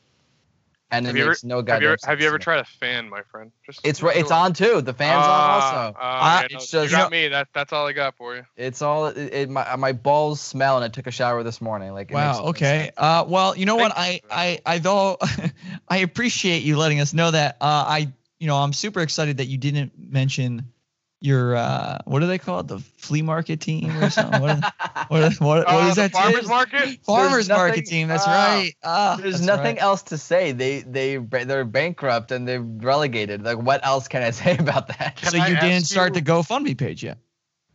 [0.90, 2.64] and Have it you ever- makes no Have you ever, have you ever tried a
[2.64, 3.52] fan, my friend?
[3.66, 4.16] Just It's right.
[4.16, 4.80] It's on too.
[4.80, 5.98] The fan's on Ah, also.
[5.98, 7.28] Uh, yeah, it's no, just- you got me.
[7.28, 8.44] That, that's all I got for you.
[8.56, 9.06] It's all.
[9.06, 11.92] It, it, my my balls smell, and I took a shower this morning.
[11.92, 12.46] Like Wow.
[12.46, 12.90] Okay.
[12.96, 13.92] Uh, well, you know what?
[13.94, 15.18] I, I, I though
[15.88, 17.56] I appreciate you letting us know that.
[17.60, 20.72] Uh, I, you know, I'm super excited that you didn't mention
[21.20, 22.68] your uh, what do they call it?
[22.68, 24.40] The flea market team or something?
[24.40, 24.58] what,
[25.08, 26.12] what, what, what Uh, is that?
[26.12, 26.48] farmers team?
[26.48, 26.98] market?
[27.04, 28.08] Farmers nothing- market team.
[28.08, 28.72] That's ah, right.
[28.84, 29.82] Ah, There's that's nothing right.
[29.82, 30.52] else to say.
[30.52, 33.42] They they they're bankrupt and they're relegated.
[33.44, 35.16] Like what else can I say about that?
[35.16, 37.18] Can So I you didn't ask start you- the GoFundMe page yet?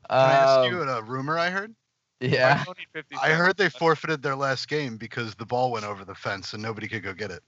[0.09, 1.73] Can I ask Um, you a rumor I heard?
[2.19, 2.59] yeah.
[2.61, 3.37] I don't need 50 I cents.
[3.37, 6.87] heard they forfeited their last game because the ball went over the fence and nobody
[6.87, 7.43] could go get it.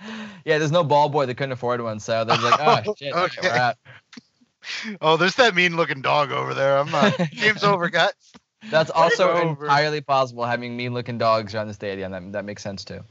[0.44, 1.26] Yeah, there's no ball boy.
[1.26, 3.40] They couldn't afford one, so they're like, oh shit, okay.
[3.40, 3.48] Okay.
[3.48, 3.76] we're out.
[5.00, 6.78] Oh, there's that mean looking dog over there.
[6.78, 7.14] I'm not.
[7.32, 8.12] Game's over, guys.
[8.70, 9.64] That's also over.
[9.64, 12.12] entirely possible having mean looking dogs around the stadium.
[12.12, 13.04] That that makes sense too.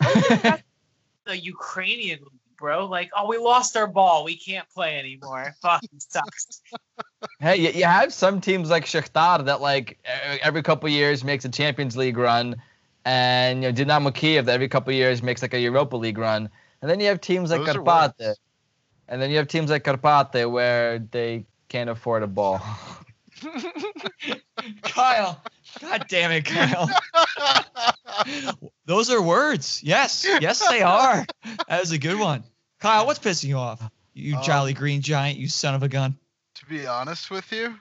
[0.00, 0.62] the
[1.34, 2.20] Ukrainian
[2.56, 2.86] bro.
[2.86, 4.24] Like, oh, we lost our ball.
[4.24, 5.54] We can't play anymore.
[5.62, 6.62] Fucking sucks.
[7.40, 9.98] Hey, you, you have some teams like Shakhtar that like
[10.42, 12.56] every couple years makes a Champions League run,
[13.06, 16.50] and you know Dynamo Kiev that every couple years makes like a Europa League run,
[16.82, 18.34] and then you have teams like Those Karpaty,
[19.08, 22.60] and then you have teams like Karpaty where they can't afford a ball.
[24.82, 25.40] Kyle.
[25.80, 26.88] God damn it, Kyle.
[28.86, 29.82] Those are words.
[29.84, 30.26] Yes.
[30.40, 31.26] Yes, they are.
[31.68, 32.44] That was a good one.
[32.80, 33.82] Kyle, what's pissing you off?
[34.14, 36.16] You Um, jolly green giant, you son of a gun.
[36.54, 37.78] to be honest with you,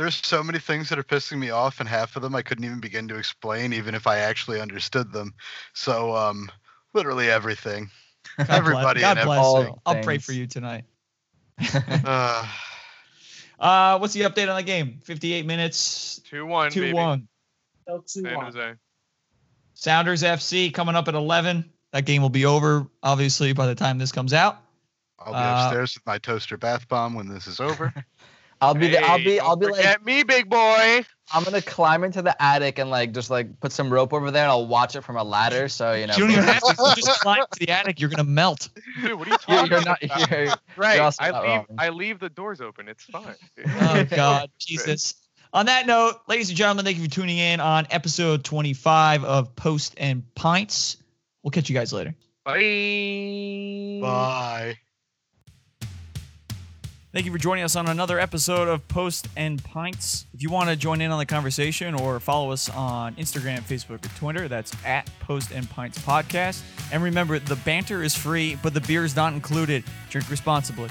[0.00, 2.64] there's so many things that are pissing me off, and half of them I couldn't
[2.64, 5.34] even begin to explain, even if I actually understood them.
[5.74, 6.50] So, um,
[6.94, 7.90] literally everything.
[8.38, 9.80] God Everybody bless, and God bless all you.
[9.84, 10.84] I'll pray for you tonight.
[12.04, 12.46] Uh,
[13.58, 15.00] Uh, what's the update on the game?
[15.04, 16.70] 58 minutes, 2 1.
[16.70, 16.94] 2 baby.
[16.94, 17.28] 1.
[17.86, 18.46] Go two San one.
[18.46, 18.72] Jose.
[19.74, 21.70] Sounders FC coming up at 11.
[21.92, 24.62] That game will be over, obviously, by the time this comes out.
[25.18, 27.92] I'll be Uh, upstairs with my toaster bath bomb when this is over.
[28.60, 31.04] I'll be the, I'll be I'll be like forget me, big boy.
[31.32, 34.42] I'm gonna climb into the attic and like just like put some rope over there
[34.42, 35.68] and I'll watch it from a ladder.
[35.68, 36.14] So you know.
[36.14, 36.94] You don't even have to.
[36.96, 38.00] You just climb to the attic.
[38.00, 38.68] You're going to melt.
[39.00, 40.02] Dude, what are you You're, talking you're not.
[40.02, 40.30] about?
[40.30, 40.98] You're, Right.
[41.00, 41.66] also I leave wrong.
[41.78, 42.88] I leave the doors open.
[42.88, 43.34] It's fine.
[43.56, 43.66] dude.
[43.68, 44.50] Oh, God.
[44.58, 45.14] Jesus.
[45.52, 49.54] On that note, ladies and gentlemen, thank you for tuning in on episode 25 of
[49.56, 50.96] Post and Pints.
[51.42, 52.14] We'll catch you guys later.
[52.44, 54.00] Bye.
[54.02, 54.89] Bye.
[57.12, 60.26] Thank you for joining us on another episode of Post and Pints.
[60.32, 64.04] If you want to join in on the conversation or follow us on Instagram, Facebook,
[64.06, 66.62] or Twitter, that's at Post and Pints Podcast.
[66.92, 69.82] And remember, the banter is free, but the beer is not included.
[70.08, 70.88] Drink responsibly.